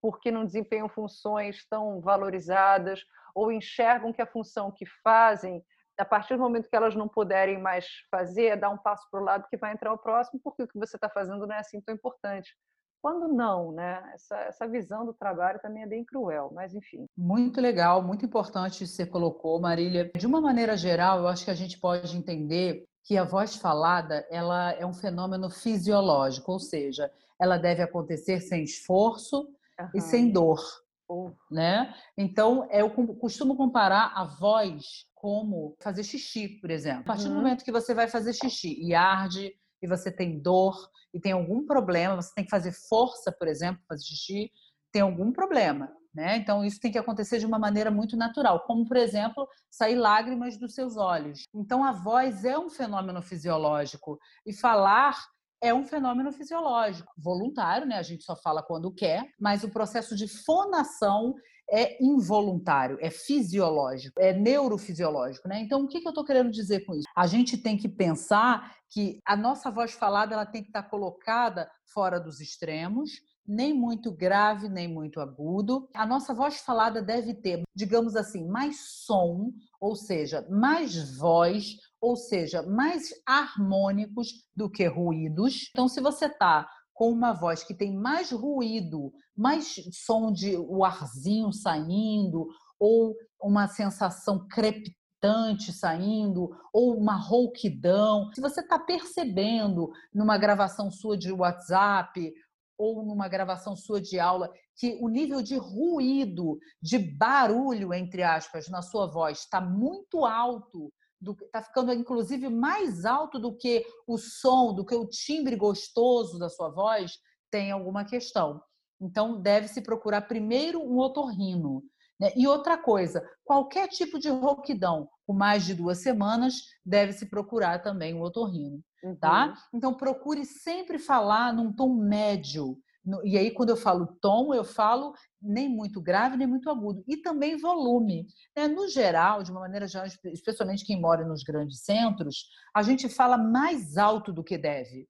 porque 0.00 0.30
não 0.30 0.44
desempenham 0.44 0.88
funções 0.88 1.66
tão 1.68 2.00
valorizadas 2.00 3.04
ou 3.34 3.52
enxergam 3.52 4.12
que 4.12 4.22
a 4.22 4.26
função 4.26 4.70
que 4.70 4.86
fazem 4.86 5.64
A 5.98 6.04
partir 6.04 6.36
do 6.36 6.42
momento 6.42 6.68
que 6.68 6.76
elas 6.76 6.94
não 6.94 7.08
puderem 7.08 7.60
mais 7.60 7.86
fazer, 8.10 8.46
é 8.46 8.56
dar 8.56 8.70
um 8.70 8.78
passo 8.78 9.06
para 9.10 9.20
o 9.20 9.24
lado 9.24 9.46
que 9.48 9.56
vai 9.56 9.72
entrar 9.72 9.92
o 9.92 9.98
próximo, 9.98 10.40
porque 10.42 10.62
o 10.62 10.68
que 10.68 10.78
você 10.78 10.96
está 10.96 11.08
fazendo 11.08 11.46
não 11.46 11.54
é 11.54 11.58
assim 11.58 11.80
tão 11.80 11.94
importante. 11.94 12.54
Quando 13.00 13.28
não, 13.28 13.72
né? 13.72 14.02
Essa, 14.14 14.36
essa 14.40 14.68
visão 14.68 15.06
do 15.06 15.14
trabalho 15.14 15.60
também 15.60 15.82
é 15.82 15.86
bem 15.86 16.04
cruel, 16.04 16.50
mas 16.52 16.74
enfim. 16.74 17.06
Muito 17.16 17.60
legal, 17.60 18.02
muito 18.02 18.26
importante 18.26 18.78
que 18.78 18.86
você 18.86 19.06
colocou, 19.06 19.60
Marília. 19.60 20.10
De 20.16 20.26
uma 20.26 20.40
maneira 20.40 20.76
geral, 20.76 21.20
eu 21.20 21.28
acho 21.28 21.44
que 21.44 21.50
a 21.50 21.54
gente 21.54 21.78
pode 21.78 22.16
entender 22.16 22.84
que 23.04 23.16
a 23.16 23.22
voz 23.22 23.54
falada 23.54 24.26
ela 24.28 24.72
é 24.72 24.84
um 24.84 24.92
fenômeno 24.92 25.48
fisiológico, 25.48 26.50
ou 26.50 26.58
seja, 26.58 27.10
ela 27.40 27.56
deve 27.56 27.80
acontecer 27.80 28.40
sem 28.40 28.64
esforço 28.64 29.48
uhum. 29.78 29.88
e 29.94 30.00
sem 30.00 30.32
dor. 30.32 30.60
Uhum. 31.08 31.32
Né? 31.48 31.94
Então, 32.18 32.68
eu 32.72 32.90
costumo 32.90 33.56
comparar 33.56 34.12
a 34.16 34.24
voz 34.24 35.06
como 35.26 35.76
fazer 35.82 36.04
xixi, 36.04 36.46
por 36.60 36.70
exemplo. 36.70 37.00
A 37.00 37.04
partir 37.04 37.24
uhum. 37.24 37.30
do 37.30 37.34
momento 37.34 37.64
que 37.64 37.72
você 37.72 37.92
vai 37.92 38.06
fazer 38.06 38.32
xixi 38.32 38.80
e 38.80 38.94
arde, 38.94 39.52
e 39.82 39.88
você 39.88 40.08
tem 40.08 40.38
dor, 40.38 40.88
e 41.12 41.18
tem 41.18 41.32
algum 41.32 41.66
problema, 41.66 42.14
você 42.14 42.32
tem 42.32 42.44
que 42.44 42.50
fazer 42.50 42.70
força, 42.70 43.32
por 43.32 43.48
exemplo, 43.48 43.82
fazer 43.88 44.04
xixi, 44.04 44.52
tem 44.92 45.02
algum 45.02 45.32
problema. 45.32 45.90
Né? 46.14 46.36
Então, 46.36 46.64
isso 46.64 46.78
tem 46.78 46.92
que 46.92 46.98
acontecer 46.98 47.40
de 47.40 47.44
uma 47.44 47.58
maneira 47.58 47.90
muito 47.90 48.16
natural, 48.16 48.62
como, 48.68 48.86
por 48.86 48.96
exemplo, 48.96 49.48
sair 49.68 49.96
lágrimas 49.96 50.56
dos 50.56 50.74
seus 50.76 50.96
olhos. 50.96 51.42
Então, 51.52 51.82
a 51.82 51.90
voz 51.90 52.44
é 52.44 52.56
um 52.56 52.70
fenômeno 52.70 53.20
fisiológico 53.20 54.20
e 54.46 54.52
falar 54.52 55.20
é 55.60 55.74
um 55.74 55.84
fenômeno 55.84 56.30
fisiológico, 56.30 57.12
voluntário, 57.18 57.84
né? 57.84 57.96
A 57.96 58.02
gente 58.02 58.22
só 58.22 58.36
fala 58.36 58.62
quando 58.62 58.94
quer, 58.94 59.28
mas 59.40 59.64
o 59.64 59.70
processo 59.70 60.14
de 60.14 60.28
fonação 60.28 61.34
é 61.70 62.02
involuntário, 62.02 62.98
é 63.00 63.10
fisiológico, 63.10 64.20
é 64.20 64.32
neurofisiológico, 64.32 65.48
né? 65.48 65.60
Então, 65.60 65.82
o 65.82 65.88
que 65.88 65.98
eu 65.98 66.08
estou 66.08 66.24
querendo 66.24 66.50
dizer 66.50 66.84
com 66.84 66.94
isso? 66.94 67.08
A 67.14 67.26
gente 67.26 67.56
tem 67.56 67.76
que 67.76 67.88
pensar 67.88 68.74
que 68.88 69.18
a 69.24 69.36
nossa 69.36 69.70
voz 69.70 69.92
falada 69.92 70.34
ela 70.34 70.46
tem 70.46 70.62
que 70.62 70.68
estar 70.68 70.84
colocada 70.84 71.68
fora 71.92 72.20
dos 72.20 72.40
extremos, 72.40 73.10
nem 73.46 73.72
muito 73.72 74.12
grave, 74.12 74.68
nem 74.68 74.88
muito 74.88 75.20
agudo. 75.20 75.88
A 75.94 76.06
nossa 76.06 76.34
voz 76.34 76.60
falada 76.60 77.02
deve 77.02 77.34
ter, 77.34 77.62
digamos 77.74 78.16
assim, 78.16 78.46
mais 78.48 79.04
som, 79.04 79.52
ou 79.80 79.94
seja, 79.94 80.46
mais 80.50 81.16
voz, 81.16 81.76
ou 82.00 82.16
seja, 82.16 82.62
mais 82.62 83.10
harmônicos 83.26 84.28
do 84.54 84.70
que 84.70 84.86
ruídos. 84.86 85.68
Então, 85.70 85.88
se 85.88 86.00
você 86.00 86.26
está 86.26 86.68
com 86.96 87.10
uma 87.10 87.34
voz 87.34 87.62
que 87.62 87.74
tem 87.74 87.94
mais 87.94 88.32
ruído, 88.32 89.12
mais 89.36 89.74
som 89.92 90.32
de 90.32 90.56
o 90.56 90.82
arzinho 90.82 91.52
saindo, 91.52 92.48
ou 92.80 93.14
uma 93.40 93.68
sensação 93.68 94.48
crepitante 94.48 95.74
saindo, 95.74 96.48
ou 96.72 96.96
uma 96.96 97.14
rouquidão. 97.14 98.32
Se 98.34 98.40
você 98.40 98.62
está 98.62 98.78
percebendo 98.78 99.90
numa 100.12 100.38
gravação 100.38 100.90
sua 100.90 101.18
de 101.18 101.30
WhatsApp 101.30 102.32
ou 102.78 103.04
numa 103.04 103.28
gravação 103.28 103.76
sua 103.76 104.00
de 104.00 104.18
aula 104.18 104.50
que 104.74 104.98
o 105.00 105.08
nível 105.08 105.42
de 105.42 105.56
ruído, 105.56 106.58
de 106.80 106.98
barulho, 106.98 107.92
entre 107.92 108.22
aspas, 108.22 108.68
na 108.68 108.80
sua 108.80 109.06
voz 109.06 109.40
está 109.40 109.60
muito 109.60 110.24
alto, 110.24 110.90
está 111.22 111.62
ficando 111.62 111.92
inclusive 111.92 112.48
mais 112.48 113.04
alto 113.04 113.38
do 113.38 113.56
que 113.56 113.84
o 114.06 114.18
som, 114.18 114.74
do 114.74 114.84
que 114.84 114.94
o 114.94 115.08
timbre 115.08 115.56
gostoso 115.56 116.38
da 116.38 116.48
sua 116.48 116.68
voz, 116.68 117.12
tem 117.50 117.70
alguma 117.70 118.04
questão. 118.04 118.60
Então, 119.00 119.40
deve-se 119.40 119.82
procurar 119.82 120.22
primeiro 120.22 120.80
um 120.80 120.98
otorrino. 120.98 121.82
Né? 122.18 122.32
E 122.34 122.46
outra 122.46 122.78
coisa, 122.78 123.22
qualquer 123.44 123.88
tipo 123.88 124.18
de 124.18 124.28
rouquidão 124.28 125.08
com 125.26 125.34
mais 125.34 125.64
de 125.64 125.74
duas 125.74 125.98
semanas, 125.98 126.54
deve-se 126.84 127.28
procurar 127.28 127.80
também 127.80 128.14
um 128.14 128.22
otorrino 128.22 128.82
tá? 129.02 129.06
uhum. 129.06 129.16
tá? 129.16 129.54
Então 129.72 129.94
procure 129.94 130.44
sempre 130.44 130.98
falar 130.98 131.52
num 131.52 131.72
tom 131.72 131.94
médio. 131.94 132.78
E 133.24 133.38
aí, 133.38 133.52
quando 133.52 133.70
eu 133.70 133.76
falo 133.76 134.06
tom, 134.20 134.52
eu 134.52 134.64
falo 134.64 135.14
nem 135.40 135.68
muito 135.68 136.00
grave, 136.00 136.36
nem 136.36 136.46
muito 136.46 136.68
agudo. 136.68 137.04
E 137.06 137.16
também 137.16 137.56
volume. 137.56 138.26
Né? 138.56 138.66
No 138.66 138.88
geral, 138.88 139.42
de 139.42 139.50
uma 139.50 139.60
maneira 139.60 139.86
geral, 139.86 140.06
especialmente 140.24 140.84
quem 140.84 141.00
mora 141.00 141.24
nos 141.24 141.42
grandes 141.42 141.80
centros, 141.82 142.48
a 142.74 142.82
gente 142.82 143.08
fala 143.08 143.38
mais 143.38 143.96
alto 143.96 144.32
do 144.32 144.42
que 144.42 144.58
deve. 144.58 145.08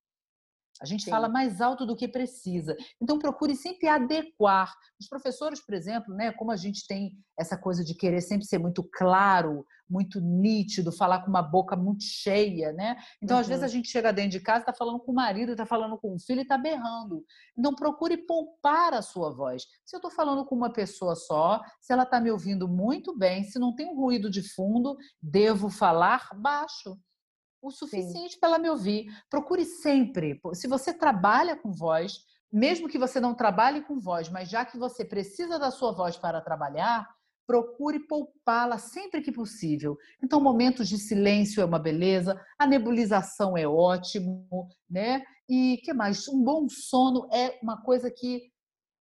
A 0.80 0.86
gente 0.86 1.04
Sim. 1.04 1.10
fala 1.10 1.28
mais 1.28 1.60
alto 1.60 1.86
do 1.86 1.96
que 1.96 2.06
precisa. 2.06 2.76
Então, 3.00 3.18
procure 3.18 3.56
sempre 3.56 3.88
adequar. 3.88 4.74
Os 5.00 5.08
professores, 5.08 5.64
por 5.64 5.74
exemplo, 5.74 6.14
né, 6.14 6.32
como 6.32 6.50
a 6.50 6.56
gente 6.56 6.86
tem 6.86 7.12
essa 7.38 7.56
coisa 7.56 7.84
de 7.84 7.94
querer 7.94 8.20
sempre 8.20 8.46
ser 8.46 8.58
muito 8.58 8.82
claro, 8.82 9.64
muito 9.88 10.20
nítido, 10.20 10.90
falar 10.90 11.22
com 11.22 11.28
uma 11.28 11.42
boca 11.42 11.76
muito 11.76 12.02
cheia, 12.02 12.72
né? 12.72 12.96
Então, 13.22 13.36
uhum. 13.36 13.40
às 13.40 13.46
vezes, 13.46 13.62
a 13.62 13.66
uhum. 13.66 13.72
gente 13.72 13.88
chega 13.88 14.12
dentro 14.12 14.32
de 14.32 14.40
casa, 14.40 14.60
está 14.60 14.72
falando 14.72 15.00
com 15.00 15.12
o 15.12 15.14
marido, 15.14 15.52
está 15.52 15.66
falando 15.66 15.96
com 15.98 16.14
o 16.14 16.18
filho 16.18 16.40
e 16.40 16.42
está 16.42 16.58
berrando. 16.58 17.24
Então, 17.56 17.74
procure 17.74 18.16
poupar 18.16 18.94
a 18.94 19.02
sua 19.02 19.30
voz. 19.30 19.64
Se 19.84 19.94
eu 19.94 19.98
estou 19.98 20.10
falando 20.10 20.44
com 20.44 20.54
uma 20.54 20.72
pessoa 20.72 21.14
só, 21.14 21.60
se 21.80 21.92
ela 21.92 22.02
está 22.02 22.20
me 22.20 22.30
ouvindo 22.30 22.68
muito 22.68 23.16
bem, 23.16 23.44
se 23.44 23.58
não 23.58 23.74
tem 23.74 23.86
um 23.86 23.96
ruído 23.96 24.30
de 24.30 24.42
fundo, 24.42 24.96
devo 25.22 25.70
falar 25.70 26.28
baixo 26.34 26.98
o 27.66 27.70
suficiente 27.70 28.38
para 28.38 28.50
ela 28.50 28.59
me 28.59 28.70
ouvir. 28.70 29.07
Procure 29.31 29.64
sempre, 29.64 30.40
se 30.55 30.66
você 30.66 30.92
trabalha 30.92 31.57
com 31.57 31.72
voz, 31.72 32.20
mesmo 32.52 32.88
que 32.88 32.98
você 32.98 33.20
não 33.20 33.35
trabalhe 33.35 33.83
com 33.83 33.98
voz, 33.98 34.29
mas 34.29 34.48
já 34.48 34.64
que 34.64 34.79
você 34.79 35.05
precisa 35.05 35.59
da 35.59 35.70
sua 35.70 35.92
voz 35.92 36.16
para 36.16 36.40
trabalhar, 36.40 37.07
procure 37.46 38.00
poupá-la 38.00 38.79
sempre 38.79 39.20
que 39.20 39.31
possível. 39.31 39.96
Então, 40.22 40.40
momentos 40.40 40.88
de 40.88 40.98
silêncio 40.98 41.61
é 41.61 41.64
uma 41.64 41.79
beleza, 41.79 42.40
a 42.59 42.66
nebulização 42.66 43.57
é 43.57 43.66
ótimo, 43.66 44.48
né? 44.90 45.22
E 45.48 45.79
que 45.85 45.92
mais? 45.92 46.26
Um 46.29 46.42
bom 46.42 46.68
sono 46.68 47.29
é 47.33 47.59
uma 47.62 47.81
coisa 47.83 48.11
que 48.11 48.50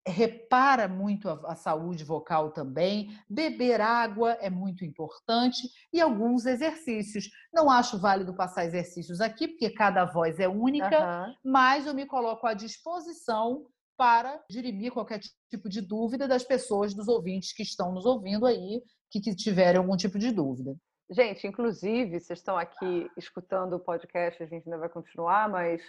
repara 0.07 0.87
muito 0.87 1.29
a, 1.29 1.53
a, 1.53 1.55
saúde 1.55 2.05
vocal 2.05 2.51
também. 2.53 3.09
Beber 3.29 3.81
água 3.81 4.33
é 4.41 4.51
muito 4.51 4.85
importante 4.85 5.69
e 5.93 6.01
alguns 6.01 6.45
exercícios. 6.45 7.31
Não 7.53 7.71
acho 7.71 7.99
válido 7.99 8.35
passar 8.35 8.65
exercícios 8.65 9.21
aqui, 9.21 9.49
porque 9.49 9.71
cada 9.71 10.05
voz 10.05 10.39
é 10.39 10.49
única, 10.49 11.27
uhum. 11.27 11.35
mas 11.45 11.87
eu 11.87 11.95
me 11.95 12.07
coloco 12.07 12.47
à 12.47 12.53
disposição 12.53 13.67
para 13.97 14.43
dirimir 14.51 14.93
qualquer 14.93 15.21
tipo 15.49 15.69
de 15.69 15.81
dúvida 15.81 16.27
das 16.27 16.43
pessoas, 16.43 16.95
dos 16.95 17.09
ouvintes 17.09 17.53
que 17.53 17.63
estão 17.63 17.93
nos 17.93 18.05
ouvindo 18.05 18.45
aí, 18.45 18.83
que, 19.11 19.21
que 19.21 19.35
tiverem 19.35 19.79
algum 19.79 19.97
tipo 19.97 20.19
de 20.19 20.33
dúvida. 20.33 20.77
Gente, 21.11 21.47
inclusive, 21.47 22.19
vocês 22.19 22.39
estão 22.39 22.57
aqui 22.57 23.09
escutando 23.17 23.75
o 23.75 23.81
podcast, 23.81 24.43
a 24.43 24.47
gente 24.47 24.65
ainda 24.67 24.79
vai 24.79 24.89
continuar, 24.89 25.49
mas 25.49 25.83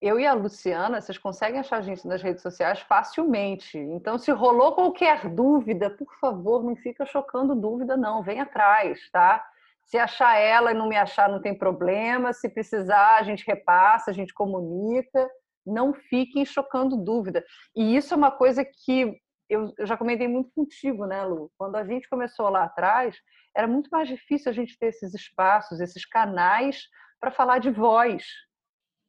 eu 0.00 0.18
e 0.18 0.26
a 0.26 0.32
Luciana, 0.32 1.00
vocês 1.00 1.18
conseguem 1.18 1.60
achar 1.60 1.76
a 1.76 1.82
gente 1.82 2.06
nas 2.08 2.22
redes 2.22 2.42
sociais 2.42 2.80
facilmente. 2.80 3.76
Então, 3.78 4.16
se 4.16 4.30
rolou 4.32 4.72
qualquer 4.72 5.28
dúvida, 5.28 5.90
por 5.90 6.14
favor, 6.18 6.64
não 6.64 6.74
fica 6.74 7.04
chocando 7.04 7.54
dúvida, 7.54 7.96
não. 7.96 8.22
Vem 8.22 8.40
atrás, 8.40 9.10
tá? 9.10 9.44
Se 9.84 9.98
achar 9.98 10.38
ela 10.38 10.70
e 10.70 10.74
não 10.74 10.88
me 10.88 10.96
achar, 10.96 11.28
não 11.28 11.42
tem 11.42 11.56
problema. 11.56 12.32
Se 12.32 12.48
precisar, 12.48 13.18
a 13.18 13.22
gente 13.22 13.46
repassa, 13.46 14.10
a 14.10 14.14
gente 14.14 14.32
comunica. 14.32 15.28
Não 15.66 15.92
fiquem 15.92 16.46
chocando 16.46 16.96
dúvida. 16.96 17.44
E 17.76 17.94
isso 17.94 18.14
é 18.14 18.16
uma 18.16 18.30
coisa 18.30 18.64
que 18.64 19.20
eu, 19.50 19.74
já 19.80 19.96
comentei 19.96 20.28
muito 20.28 20.50
contigo, 20.54 21.04
né, 21.04 21.24
Lu? 21.24 21.50
Quando 21.58 21.76
a 21.76 21.84
gente 21.84 22.08
começou 22.08 22.48
lá 22.48 22.64
atrás, 22.64 23.16
era 23.54 23.66
muito 23.66 23.90
mais 23.90 24.08
difícil 24.08 24.50
a 24.50 24.54
gente 24.54 24.78
ter 24.78 24.86
esses 24.86 25.12
espaços, 25.12 25.80
esses 25.80 26.06
canais 26.06 26.84
para 27.20 27.30
falar 27.30 27.58
de 27.58 27.70
voz, 27.70 28.24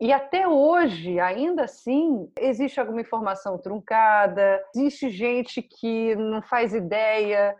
e 0.01 0.11
até 0.11 0.47
hoje, 0.47 1.19
ainda 1.19 1.65
assim, 1.65 2.27
existe 2.39 2.79
alguma 2.79 3.01
informação 3.01 3.59
truncada, 3.59 4.59
existe 4.75 5.11
gente 5.11 5.61
que 5.61 6.15
não 6.15 6.41
faz 6.41 6.73
ideia 6.73 7.55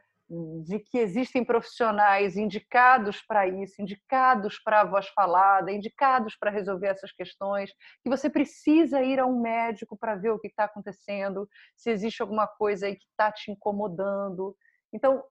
de 0.66 0.80
que 0.80 0.98
existem 0.98 1.46
profissionais 1.46 2.36
indicados 2.38 3.22
para 3.22 3.48
isso, 3.48 3.80
indicados 3.80 4.58
para 4.58 4.82
a 4.82 4.86
voz 4.86 5.08
falada, 5.10 5.72
indicados 5.72 6.36
para 6.36 6.50
resolver 6.50 6.88
essas 6.88 7.12
questões, 7.12 7.72
que 8.04 8.10
você 8.10 8.28
precisa 8.28 9.04
ir 9.04 9.20
a 9.20 9.26
um 9.28 9.40
médico 9.40 9.96
para 9.96 10.16
ver 10.16 10.32
o 10.32 10.40
que 10.40 10.48
está 10.48 10.64
acontecendo, 10.64 11.48
se 11.76 11.92
existe 11.92 12.24
alguma 12.24 12.48
coisa 12.48 12.88
aí 12.88 12.96
que 12.96 13.06
está 13.06 13.32
te 13.32 13.52
incomodando. 13.52 14.56
Então, 14.92 15.24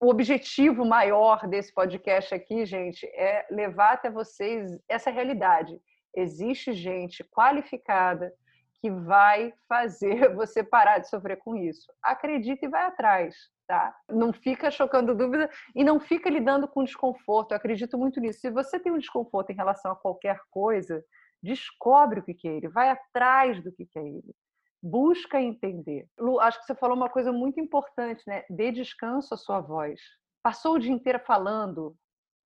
o 0.00 0.08
objetivo 0.08 0.84
maior 0.84 1.46
desse 1.46 1.72
podcast 1.72 2.34
aqui, 2.34 2.66
gente, 2.66 3.06
é 3.14 3.46
levar 3.48 3.92
até 3.92 4.10
vocês 4.10 4.76
essa 4.88 5.08
realidade 5.08 5.78
existe 6.14 6.72
gente 6.72 7.24
qualificada 7.24 8.32
que 8.80 8.90
vai 8.90 9.52
fazer 9.68 10.34
você 10.34 10.62
parar 10.62 10.98
de 10.98 11.08
sofrer 11.08 11.38
com 11.38 11.56
isso. 11.56 11.92
Acredita 12.02 12.64
e 12.64 12.68
vai 12.68 12.84
atrás, 12.84 13.36
tá? 13.66 13.94
Não 14.08 14.32
fica 14.32 14.70
chocando 14.70 15.14
dúvida 15.14 15.50
e 15.74 15.84
não 15.84 15.98
fica 15.98 16.30
lidando 16.30 16.68
com 16.68 16.84
desconforto. 16.84 17.52
Eu 17.52 17.56
acredito 17.56 17.98
muito 17.98 18.20
nisso. 18.20 18.40
Se 18.40 18.50
você 18.50 18.78
tem 18.78 18.92
um 18.92 18.98
desconforto 18.98 19.50
em 19.50 19.56
relação 19.56 19.92
a 19.92 19.96
qualquer 19.96 20.40
coisa, 20.50 21.04
descobre 21.42 22.20
o 22.20 22.22
que 22.22 22.48
é 22.48 22.52
ele, 22.52 22.68
vai 22.68 22.90
atrás 22.90 23.62
do 23.62 23.72
que 23.72 23.88
é 23.96 24.00
ele. 24.00 24.34
Busca 24.80 25.40
entender. 25.40 26.06
Lu, 26.18 26.38
acho 26.38 26.60
que 26.60 26.66
você 26.66 26.74
falou 26.74 26.96
uma 26.96 27.08
coisa 27.08 27.32
muito 27.32 27.58
importante, 27.58 28.22
né? 28.28 28.44
Dê 28.48 28.70
descanso 28.70 29.34
à 29.34 29.36
sua 29.36 29.60
voz. 29.60 30.00
Passou 30.40 30.74
o 30.74 30.78
dia 30.78 30.92
inteiro 30.92 31.18
falando, 31.26 31.96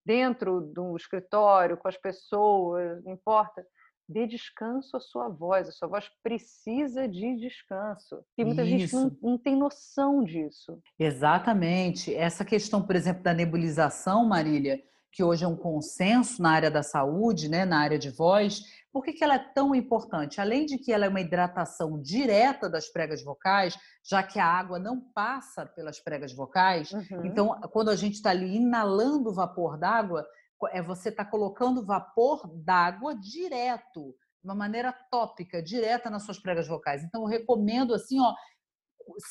dentro 0.04 0.60
do 0.60 0.96
escritório, 0.96 1.76
com 1.76 1.88
as 1.88 1.96
pessoas, 1.96 3.02
não 3.04 3.12
importa. 3.12 3.64
Dê 4.08 4.26
descanso 4.26 4.96
à 4.96 5.00
sua 5.00 5.28
voz, 5.28 5.68
a 5.68 5.72
sua 5.72 5.88
voz 5.88 6.10
precisa 6.22 7.08
de 7.08 7.36
descanso. 7.36 8.22
E 8.36 8.44
muita 8.44 8.62
Isso. 8.62 8.70
gente 8.70 8.94
não, 8.94 9.16
não 9.22 9.38
tem 9.38 9.56
noção 9.56 10.22
disso. 10.24 10.78
Exatamente. 10.98 12.14
Essa 12.14 12.44
questão, 12.44 12.82
por 12.84 12.96
exemplo, 12.96 13.22
da 13.22 13.32
nebulização, 13.32 14.26
Marília, 14.26 14.82
que 15.12 15.22
hoje 15.22 15.44
é 15.44 15.48
um 15.48 15.56
consenso 15.56 16.40
na 16.40 16.50
área 16.50 16.70
da 16.70 16.82
saúde, 16.82 17.48
né, 17.48 17.66
na 17.66 17.78
área 17.78 17.98
de 17.98 18.08
voz, 18.08 18.62
por 18.90 19.04
que, 19.04 19.12
que 19.12 19.22
ela 19.22 19.34
é 19.34 19.38
tão 19.38 19.74
importante? 19.74 20.40
Além 20.40 20.66
de 20.66 20.78
que 20.78 20.92
ela 20.92 21.04
é 21.04 21.08
uma 21.08 21.20
hidratação 21.20 22.00
direta 22.00 22.68
das 22.68 22.88
pregas 22.88 23.22
vocais, 23.22 23.76
já 24.02 24.22
que 24.22 24.40
a 24.40 24.46
água 24.46 24.78
não 24.78 25.00
passa 25.14 25.66
pelas 25.66 26.00
pregas 26.00 26.32
vocais, 26.32 26.92
uhum. 26.92 27.24
então 27.24 27.60
quando 27.70 27.90
a 27.90 27.96
gente 27.96 28.14
está 28.14 28.30
ali 28.30 28.56
inalando 28.56 29.30
o 29.30 29.34
vapor 29.34 29.78
d'água, 29.78 30.26
é 30.72 30.82
você 30.82 31.08
está 31.08 31.24
colocando 31.24 31.84
vapor 31.84 32.46
d'água 32.64 33.14
direto, 33.14 34.14
de 34.42 34.48
uma 34.48 34.54
maneira 34.54 34.92
tópica, 35.10 35.62
direta 35.62 36.10
nas 36.10 36.24
suas 36.24 36.38
pregas 36.38 36.68
vocais. 36.68 37.02
Então 37.02 37.22
eu 37.22 37.28
recomendo 37.28 37.94
assim, 37.94 38.20
ó, 38.20 38.34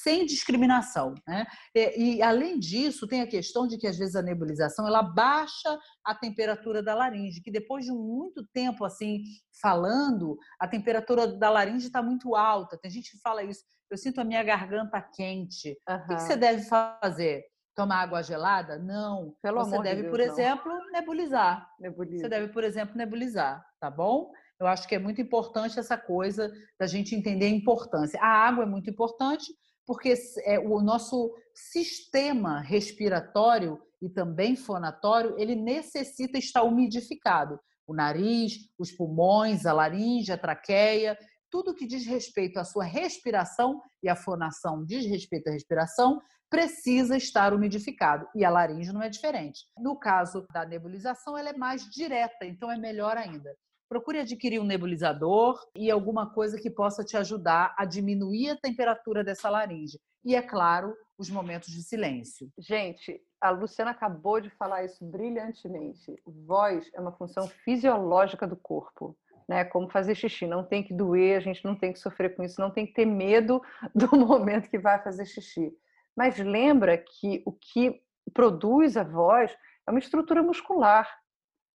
sem 0.01 0.25
discriminação. 0.25 1.13
Né? 1.27 1.45
E, 1.75 2.15
e, 2.15 2.21
além 2.21 2.59
disso, 2.59 3.07
tem 3.07 3.21
a 3.21 3.27
questão 3.27 3.67
de 3.67 3.77
que 3.77 3.87
às 3.87 3.97
vezes 3.97 4.15
a 4.15 4.21
nebulização 4.21 4.87
ela 4.87 5.01
baixa 5.01 5.79
a 6.05 6.15
temperatura 6.15 6.81
da 6.81 6.95
laringe, 6.95 7.41
que 7.41 7.51
depois 7.51 7.85
de 7.85 7.91
muito 7.91 8.45
tempo 8.53 8.85
assim 8.85 9.23
falando, 9.61 10.37
a 10.59 10.67
temperatura 10.67 11.27
da 11.27 11.49
laringe 11.49 11.87
está 11.87 12.01
muito 12.01 12.35
alta. 12.35 12.77
Tem 12.77 12.91
gente 12.91 13.11
que 13.11 13.21
fala 13.21 13.43
isso. 13.43 13.63
Eu 13.89 13.97
sinto 13.97 14.21
a 14.21 14.23
minha 14.23 14.43
garganta 14.43 15.01
quente. 15.01 15.77
Uhum. 15.89 15.95
O 15.95 16.07
que 16.15 16.21
você 16.21 16.35
deve 16.35 16.63
fazer? 16.63 17.43
Tomar 17.75 18.01
água 18.01 18.21
gelada? 18.21 18.77
Não. 18.77 19.33
Pelo 19.41 19.63
você 19.63 19.81
deve, 19.81 19.95
de 19.95 20.01
Deus, 20.03 20.11
por 20.11 20.19
não. 20.19 20.25
exemplo, 20.25 20.91
nebulizar. 20.91 21.69
Nebuliza. 21.79 22.21
Você 22.21 22.29
deve, 22.29 22.53
por 22.53 22.63
exemplo, 22.63 22.97
nebulizar, 22.97 23.65
tá 23.79 23.89
bom? 23.89 24.31
Eu 24.61 24.67
acho 24.67 24.87
que 24.87 24.93
é 24.93 24.99
muito 24.99 25.19
importante 25.19 25.79
essa 25.79 25.97
coisa 25.97 26.53
da 26.79 26.85
gente 26.85 27.15
entender 27.15 27.45
a 27.45 27.49
importância. 27.49 28.19
A 28.21 28.27
água 28.27 28.63
é 28.63 28.67
muito 28.67 28.91
importante 28.91 29.51
porque 29.87 30.13
é, 30.45 30.59
o 30.59 30.79
nosso 30.81 31.33
sistema 31.55 32.61
respiratório 32.61 33.81
e 33.99 34.07
também 34.07 34.55
fonatório, 34.55 35.35
ele 35.39 35.55
necessita 35.55 36.37
estar 36.37 36.61
umidificado. 36.61 37.59
O 37.87 37.95
nariz, 37.95 38.53
os 38.77 38.91
pulmões, 38.91 39.65
a 39.65 39.73
laringe, 39.73 40.31
a 40.31 40.37
traqueia, 40.37 41.17
tudo 41.49 41.73
que 41.73 41.87
diz 41.87 42.05
respeito 42.05 42.59
à 42.59 42.63
sua 42.63 42.83
respiração 42.83 43.81
e 44.03 44.09
a 44.09 44.15
fonação 44.15 44.85
diz 44.85 45.07
respeito 45.07 45.47
à 45.47 45.51
respiração, 45.53 46.21
precisa 46.51 47.17
estar 47.17 47.51
umidificado. 47.51 48.27
E 48.35 48.45
a 48.45 48.49
laringe 48.51 48.93
não 48.93 49.01
é 49.01 49.09
diferente. 49.09 49.65
No 49.75 49.97
caso 49.97 50.45
da 50.53 50.63
nebulização, 50.63 51.35
ela 51.35 51.49
é 51.49 51.57
mais 51.57 51.83
direta, 51.89 52.45
então 52.45 52.71
é 52.71 52.77
melhor 52.77 53.17
ainda 53.17 53.49
procure 53.91 54.19
adquirir 54.19 54.57
um 54.57 54.63
nebulizador 54.63 55.59
e 55.75 55.91
alguma 55.91 56.25
coisa 56.25 56.57
que 56.57 56.69
possa 56.69 57.03
te 57.03 57.17
ajudar 57.17 57.75
a 57.77 57.83
diminuir 57.83 58.51
a 58.51 58.55
temperatura 58.55 59.21
dessa 59.21 59.49
laringe. 59.49 59.99
E, 60.23 60.33
é 60.33 60.41
claro, 60.41 60.95
os 61.17 61.29
momentos 61.29 61.67
de 61.73 61.83
silêncio. 61.83 62.49
Gente, 62.57 63.21
a 63.41 63.49
Luciana 63.49 63.91
acabou 63.91 64.39
de 64.39 64.49
falar 64.51 64.85
isso 64.85 65.03
brilhantemente. 65.03 66.15
Voz 66.25 66.89
é 66.93 67.01
uma 67.01 67.11
função 67.11 67.49
fisiológica 67.65 68.47
do 68.47 68.55
corpo. 68.55 69.13
Né, 69.45 69.65
como 69.65 69.89
fazer 69.89 70.15
xixi, 70.15 70.47
não 70.47 70.63
tem 70.63 70.81
que 70.81 70.93
doer, 70.93 71.35
a 71.35 71.41
gente 71.41 71.65
não 71.65 71.75
tem 71.75 71.91
que 71.91 71.99
sofrer 71.99 72.33
com 72.33 72.43
isso, 72.43 72.61
não 72.61 72.71
tem 72.71 72.85
que 72.85 72.93
ter 72.93 73.05
medo 73.05 73.61
do 73.93 74.15
momento 74.15 74.69
que 74.69 74.79
vai 74.79 75.03
fazer 75.03 75.25
xixi. 75.25 75.69
Mas 76.15 76.37
lembra 76.37 76.97
que 76.97 77.43
o 77.45 77.51
que 77.51 78.01
produz 78.33 78.95
a 78.95 79.03
voz 79.03 79.51
é 79.85 79.91
uma 79.91 79.99
estrutura 79.99 80.41
muscular 80.41 81.20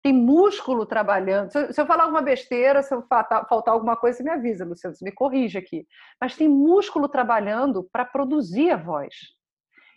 tem 0.06 0.12
músculo 0.12 0.86
trabalhando. 0.86 1.50
Se 1.50 1.58
eu, 1.58 1.72
se 1.72 1.80
eu, 1.80 1.84
falar 1.84 2.04
alguma 2.04 2.22
besteira, 2.22 2.80
se 2.80 2.94
eu 2.94 3.02
faltar, 3.08 3.44
faltar 3.48 3.74
alguma 3.74 3.96
coisa, 3.96 4.18
você 4.18 4.22
me 4.22 4.30
avisa, 4.30 4.64
Luciano, 4.64 4.94
você 4.94 5.04
me 5.04 5.10
corrige 5.10 5.58
aqui. 5.58 5.84
Mas 6.20 6.36
tem 6.36 6.48
músculo 6.48 7.08
trabalhando 7.08 7.82
para 7.90 8.04
produzir 8.04 8.70
a 8.70 8.76
voz. 8.76 9.12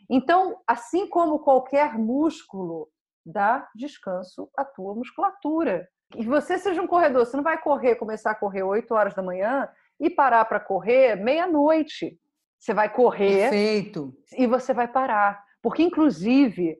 Então, 0.09 0.59
assim 0.65 1.07
como 1.07 1.37
qualquer 1.37 1.95
músculo 1.95 2.89
dá 3.23 3.69
descanso 3.75 4.49
à 4.57 4.65
tua 4.65 4.95
musculatura. 4.95 5.87
E 6.15 6.25
você 6.25 6.57
seja 6.57 6.81
um 6.81 6.87
corredor, 6.87 7.23
você 7.23 7.37
não 7.37 7.43
vai 7.43 7.61
correr, 7.61 7.93
começar 7.93 8.31
a 8.31 8.35
correr 8.35 8.63
8 8.63 8.91
horas 8.91 9.13
da 9.13 9.21
manhã 9.21 9.69
e 9.99 10.09
parar 10.09 10.43
para 10.45 10.59
correr 10.59 11.17
meia-noite. 11.17 12.19
Você 12.57 12.73
vai 12.73 12.91
correr 12.91 13.51
Perfeito. 13.51 14.11
e 14.35 14.47
você 14.47 14.73
vai 14.73 14.87
parar. 14.87 15.39
Porque, 15.61 15.83
inclusive, 15.83 16.79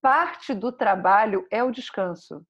parte 0.00 0.54
do 0.54 0.72
trabalho 0.72 1.46
é 1.50 1.62
o 1.62 1.70
descanso. 1.70 2.44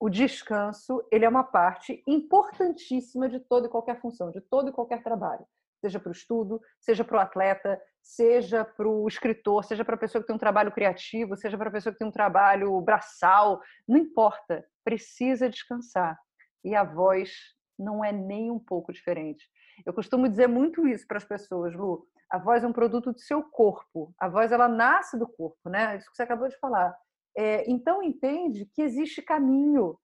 O 0.00 0.08
descanso, 0.08 1.06
ele 1.12 1.24
é 1.24 1.28
uma 1.28 1.44
parte 1.44 2.02
importantíssima 2.06 3.28
de 3.28 3.38
toda 3.38 3.66
e 3.66 3.70
qualquer 3.70 4.00
função, 4.00 4.30
de 4.30 4.40
todo 4.40 4.70
e 4.70 4.72
qualquer 4.72 5.02
trabalho. 5.02 5.46
Seja 5.80 5.98
para 5.98 6.10
o 6.10 6.12
estudo, 6.12 6.60
seja 6.80 7.04
para 7.04 7.16
o 7.16 7.20
atleta, 7.20 7.80
seja 8.02 8.64
para 8.64 8.88
o 8.88 9.06
escritor, 9.06 9.64
seja 9.64 9.84
para 9.84 9.94
a 9.94 9.98
pessoa 9.98 10.20
que 10.20 10.26
tem 10.26 10.34
um 10.34 10.38
trabalho 10.38 10.72
criativo, 10.72 11.36
seja 11.36 11.56
para 11.56 11.68
a 11.68 11.72
pessoa 11.72 11.92
que 11.92 11.98
tem 11.98 12.08
um 12.08 12.12
trabalho 12.12 12.80
braçal, 12.80 13.60
não 13.86 13.96
importa, 13.96 14.64
precisa 14.84 15.48
descansar. 15.48 16.18
E 16.64 16.74
a 16.74 16.84
voz 16.84 17.32
não 17.78 18.04
é 18.04 18.12
nem 18.12 18.50
um 18.50 18.58
pouco 18.58 18.92
diferente. 18.92 19.48
Eu 19.84 19.92
costumo 19.92 20.28
dizer 20.28 20.46
muito 20.46 20.86
isso 20.86 21.06
para 21.06 21.18
as 21.18 21.24
pessoas, 21.24 21.74
Lu. 21.74 22.06
A 22.30 22.38
voz 22.38 22.64
é 22.64 22.66
um 22.66 22.72
produto 22.72 23.12
do 23.12 23.18
seu 23.18 23.42
corpo. 23.42 24.14
A 24.18 24.28
voz 24.28 24.52
ela 24.52 24.68
nasce 24.68 25.18
do 25.18 25.28
corpo, 25.28 25.68
né? 25.68 25.96
Isso 25.96 26.10
que 26.10 26.16
você 26.16 26.22
acabou 26.22 26.48
de 26.48 26.58
falar. 26.58 26.94
É, 27.36 27.70
então 27.70 28.02
entende 28.02 28.66
que 28.74 28.82
existe 28.82 29.22
caminho 29.22 29.98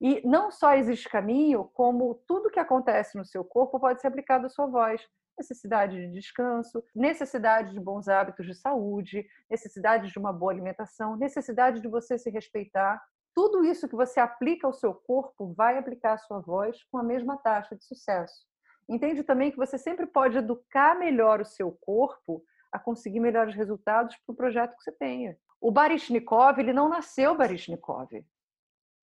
e 0.00 0.26
não 0.26 0.50
só 0.50 0.74
existe 0.74 1.08
caminho, 1.08 1.64
como 1.74 2.22
tudo 2.26 2.50
que 2.50 2.58
acontece 2.58 3.18
no 3.18 3.24
seu 3.24 3.44
corpo 3.44 3.78
pode 3.78 4.00
ser 4.00 4.06
aplicado 4.08 4.46
à 4.46 4.48
sua 4.48 4.66
voz. 4.66 5.06
Necessidade 5.38 5.96
de 5.96 6.12
descanso, 6.12 6.82
necessidade 6.94 7.72
de 7.72 7.80
bons 7.80 8.08
hábitos 8.08 8.46
de 8.46 8.54
saúde, 8.54 9.26
necessidade 9.48 10.10
de 10.10 10.18
uma 10.18 10.32
boa 10.32 10.52
alimentação, 10.52 11.16
necessidade 11.16 11.80
de 11.80 11.88
você 11.88 12.18
se 12.18 12.30
respeitar. 12.30 13.00
Tudo 13.34 13.64
isso 13.64 13.88
que 13.88 13.96
você 13.96 14.20
aplica 14.20 14.66
ao 14.66 14.72
seu 14.72 14.94
corpo 14.94 15.52
vai 15.54 15.78
aplicar 15.78 16.14
à 16.14 16.18
sua 16.18 16.40
voz 16.40 16.82
com 16.90 16.98
a 16.98 17.02
mesma 17.02 17.36
taxa 17.38 17.76
de 17.76 17.84
sucesso. 17.84 18.49
Entende 18.90 19.22
também 19.22 19.52
que 19.52 19.56
você 19.56 19.78
sempre 19.78 20.04
pode 20.04 20.36
educar 20.36 20.98
melhor 20.98 21.40
o 21.40 21.44
seu 21.44 21.70
corpo 21.70 22.44
a 22.72 22.78
conseguir 22.78 23.20
melhores 23.20 23.54
resultados 23.54 24.16
para 24.16 24.32
o 24.32 24.36
projeto 24.36 24.76
que 24.76 24.82
você 24.82 24.90
tenha. 24.90 25.38
O 25.60 25.70
Baryshnikov, 25.70 26.58
ele 26.58 26.72
não 26.72 26.88
nasceu 26.88 27.36
Baryshnikov, 27.36 28.08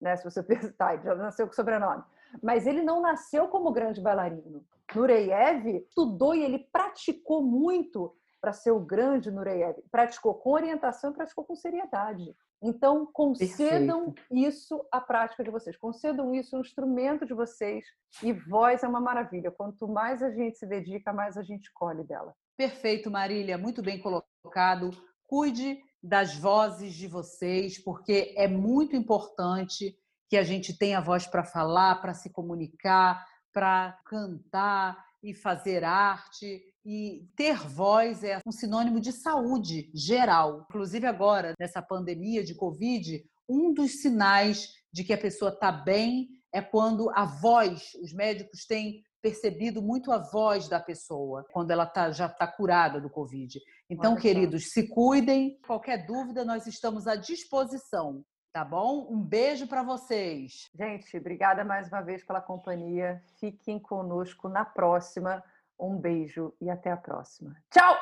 né? 0.01 0.17
Se 0.17 0.25
você 0.25 0.43
pensar, 0.43 0.95
ele 0.95 1.03
já 1.03 1.15
nasceu 1.15 1.47
com 1.47 1.53
sobrenome. 1.53 2.03
Mas 2.43 2.67
ele 2.67 2.81
não 2.81 3.01
nasceu 3.01 3.47
como 3.47 3.71
grande 3.71 4.01
bailarino. 4.01 4.65
Nureyev 4.93 5.65
estudou 5.87 6.35
e 6.35 6.43
ele 6.43 6.59
praticou 6.59 7.41
muito 7.41 8.13
para 8.41 8.51
ser 8.51 8.71
o 8.71 8.81
grande 8.81 9.31
Nureyev. 9.31 9.81
Praticou 9.89 10.33
com 10.33 10.51
orientação 10.51 11.11
e 11.11 11.13
praticou 11.13 11.45
com 11.45 11.55
seriedade. 11.55 12.35
Então, 12.61 13.05
concedam 13.13 14.11
Perfeito. 14.11 14.49
isso 14.49 14.83
à 14.91 14.99
prática 14.99 15.43
de 15.43 15.51
vocês, 15.51 15.77
concedam 15.77 16.33
isso 16.33 16.55
no 16.55 16.61
instrumento 16.61 17.25
de 17.25 17.33
vocês. 17.33 17.85
E 18.23 18.33
voz 18.33 18.83
é 18.83 18.87
uma 18.87 18.99
maravilha. 18.99 19.51
Quanto 19.51 19.87
mais 19.87 20.23
a 20.23 20.31
gente 20.31 20.57
se 20.57 20.65
dedica, 20.65 21.13
mais 21.13 21.37
a 21.37 21.43
gente 21.43 21.71
colhe 21.73 22.03
dela. 22.03 22.33
Perfeito, 22.57 23.11
Marília, 23.11 23.57
muito 23.57 23.83
bem 23.83 23.99
colocado. 23.99 24.89
Cuide 25.27 25.79
das 26.01 26.35
vozes 26.35 26.93
de 26.93 27.07
vocês, 27.07 27.77
porque 27.77 28.33
é 28.35 28.47
muito 28.47 28.95
importante 28.95 29.95
que 30.29 30.37
a 30.37 30.43
gente 30.43 30.77
tenha 30.77 31.01
voz 31.01 31.27
para 31.27 31.43
falar, 31.43 32.01
para 32.01 32.13
se 32.13 32.31
comunicar, 32.31 33.25
para 33.53 33.99
cantar 34.05 35.05
e 35.23 35.33
fazer 35.33 35.83
arte 35.83 36.61
e 36.89 37.27
ter 37.35 37.57
voz 37.67 38.23
é 38.23 38.39
um 38.47 38.51
sinônimo 38.51 39.01
de 39.01 39.11
saúde 39.11 39.91
geral. 39.93 40.65
Inclusive 40.69 41.05
agora, 41.05 41.53
nessa 41.59 41.81
pandemia 41.81 42.41
de 42.45 42.55
Covid, 42.55 43.25
um 43.47 43.73
dos 43.73 44.01
sinais 44.01 44.69
de 44.89 45.03
que 45.03 45.11
a 45.11 45.17
pessoa 45.17 45.51
está 45.51 45.69
bem 45.69 46.29
é 46.53 46.61
quando 46.61 47.09
a 47.13 47.25
voz, 47.25 47.91
os 48.01 48.13
médicos 48.13 48.65
têm 48.65 49.03
percebido 49.21 49.81
muito 49.81 50.13
a 50.13 50.17
voz 50.17 50.69
da 50.69 50.79
pessoa 50.79 51.45
quando 51.51 51.71
ela 51.71 51.85
tá, 51.85 52.09
já 52.11 52.27
está 52.27 52.47
curada 52.47 53.01
do 53.01 53.09
Covid. 53.09 53.59
Então, 53.89 54.13
Olha 54.13 54.21
queridos, 54.21 54.71
se 54.71 54.87
cuidem. 54.87 55.59
Qualquer 55.67 56.05
dúvida, 56.05 56.45
nós 56.45 56.67
estamos 56.67 57.05
à 57.05 57.17
disposição. 57.17 58.23
Tá 58.53 58.63
bom? 58.63 59.05
Um 59.11 59.21
beijo 59.21 59.67
para 59.67 59.83
vocês. 59.83 60.69
Gente, 60.73 61.17
obrigada 61.17 61.65
mais 61.65 61.89
uma 61.89 62.01
vez 62.01 62.25
pela 62.25 62.39
companhia. 62.39 63.21
Fiquem 63.41 63.77
conosco 63.77 64.47
na 64.47 64.63
próxima. 64.63 65.43
Um 65.79 65.97
beijo 65.97 66.53
e 66.59 66.69
até 66.69 66.91
a 66.91 66.97
próxima. 66.97 67.55
Tchau! 67.69 67.95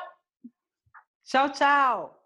Tchau, 1.24 1.50
tchau! 1.52 2.22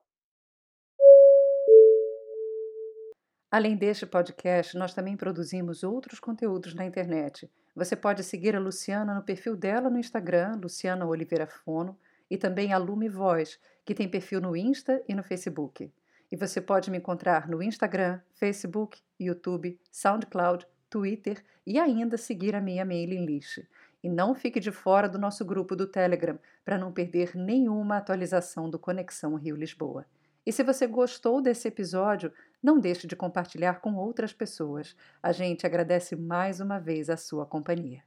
Além 3.51 3.77
deste 3.77 4.07
podcast, 4.07 4.77
nós 4.77 4.95
também 4.95 5.17
produzimos 5.17 5.83
outros 5.83 6.21
conteúdos 6.21 6.73
na 6.73 6.85
internet. 6.85 7.51
Você 7.75 7.97
pode 7.97 8.23
seguir 8.23 8.55
a 8.55 8.61
Luciana 8.61 9.13
no 9.13 9.23
perfil 9.23 9.57
dela 9.57 9.91
no 9.91 9.99
Instagram, 9.99 10.61
Luciana 10.63 11.05
Oliveira 11.05 11.49
Fono, 11.49 11.99
e 12.31 12.37
também 12.37 12.73
a 12.73 12.79
Lume 12.79 13.09
Voz, 13.09 13.59
que 13.85 13.95
tem 13.95 14.09
perfil 14.09 14.41
no 14.41 14.57
Insta 14.57 15.03
e 15.09 15.15
no 15.15 15.25
Facebook. 15.25 15.93
E 16.31 16.37
você 16.37 16.61
pode 16.61 16.93
me 16.93 16.99
encontrar 16.99 17.49
no 17.49 17.61
Instagram, 17.61 18.21
Facebook, 18.35 19.01
YouTube, 19.19 19.81
SoundCloud, 19.91 20.65
Twitter 20.89 21.43
e 21.67 21.79
ainda 21.79 22.17
seguir 22.17 22.55
a 22.55 22.61
minha 22.61 22.85
mailing 22.85 23.27
list. 23.27 23.67
E 24.03 24.09
não 24.09 24.35
fique 24.35 24.59
de 24.59 24.73
fora 24.73 25.09
do 25.09 25.19
nosso 25.19 25.45
grupo 25.45 25.77
do 25.77 25.87
Telegram 25.87 26.39
para 26.65 26.79
não 26.79 26.93
perder 26.93 27.37
nenhuma 27.37 27.99
atualização 27.99 28.69
do 28.69 28.79
Conexão 28.79 29.35
Rio 29.35 29.57
Lisboa. 29.57 30.07
E 30.45 30.53
se 30.53 30.63
você 30.63 30.87
gostou 30.87 31.43
desse 31.43 31.69
episódio, 31.69 32.33
não 32.63 32.79
deixe 32.79 33.07
de 33.07 33.15
compartilhar 33.15 33.81
com 33.81 33.95
outras 33.95 34.33
pessoas. 34.33 34.97
A 35.23 35.33
gente 35.33 35.67
agradece 35.67 36.17
mais 36.17 36.61
uma 36.61 36.79
vez 36.79 37.11
a 37.11 37.17
sua 37.17 37.45
companhia. 37.45 38.03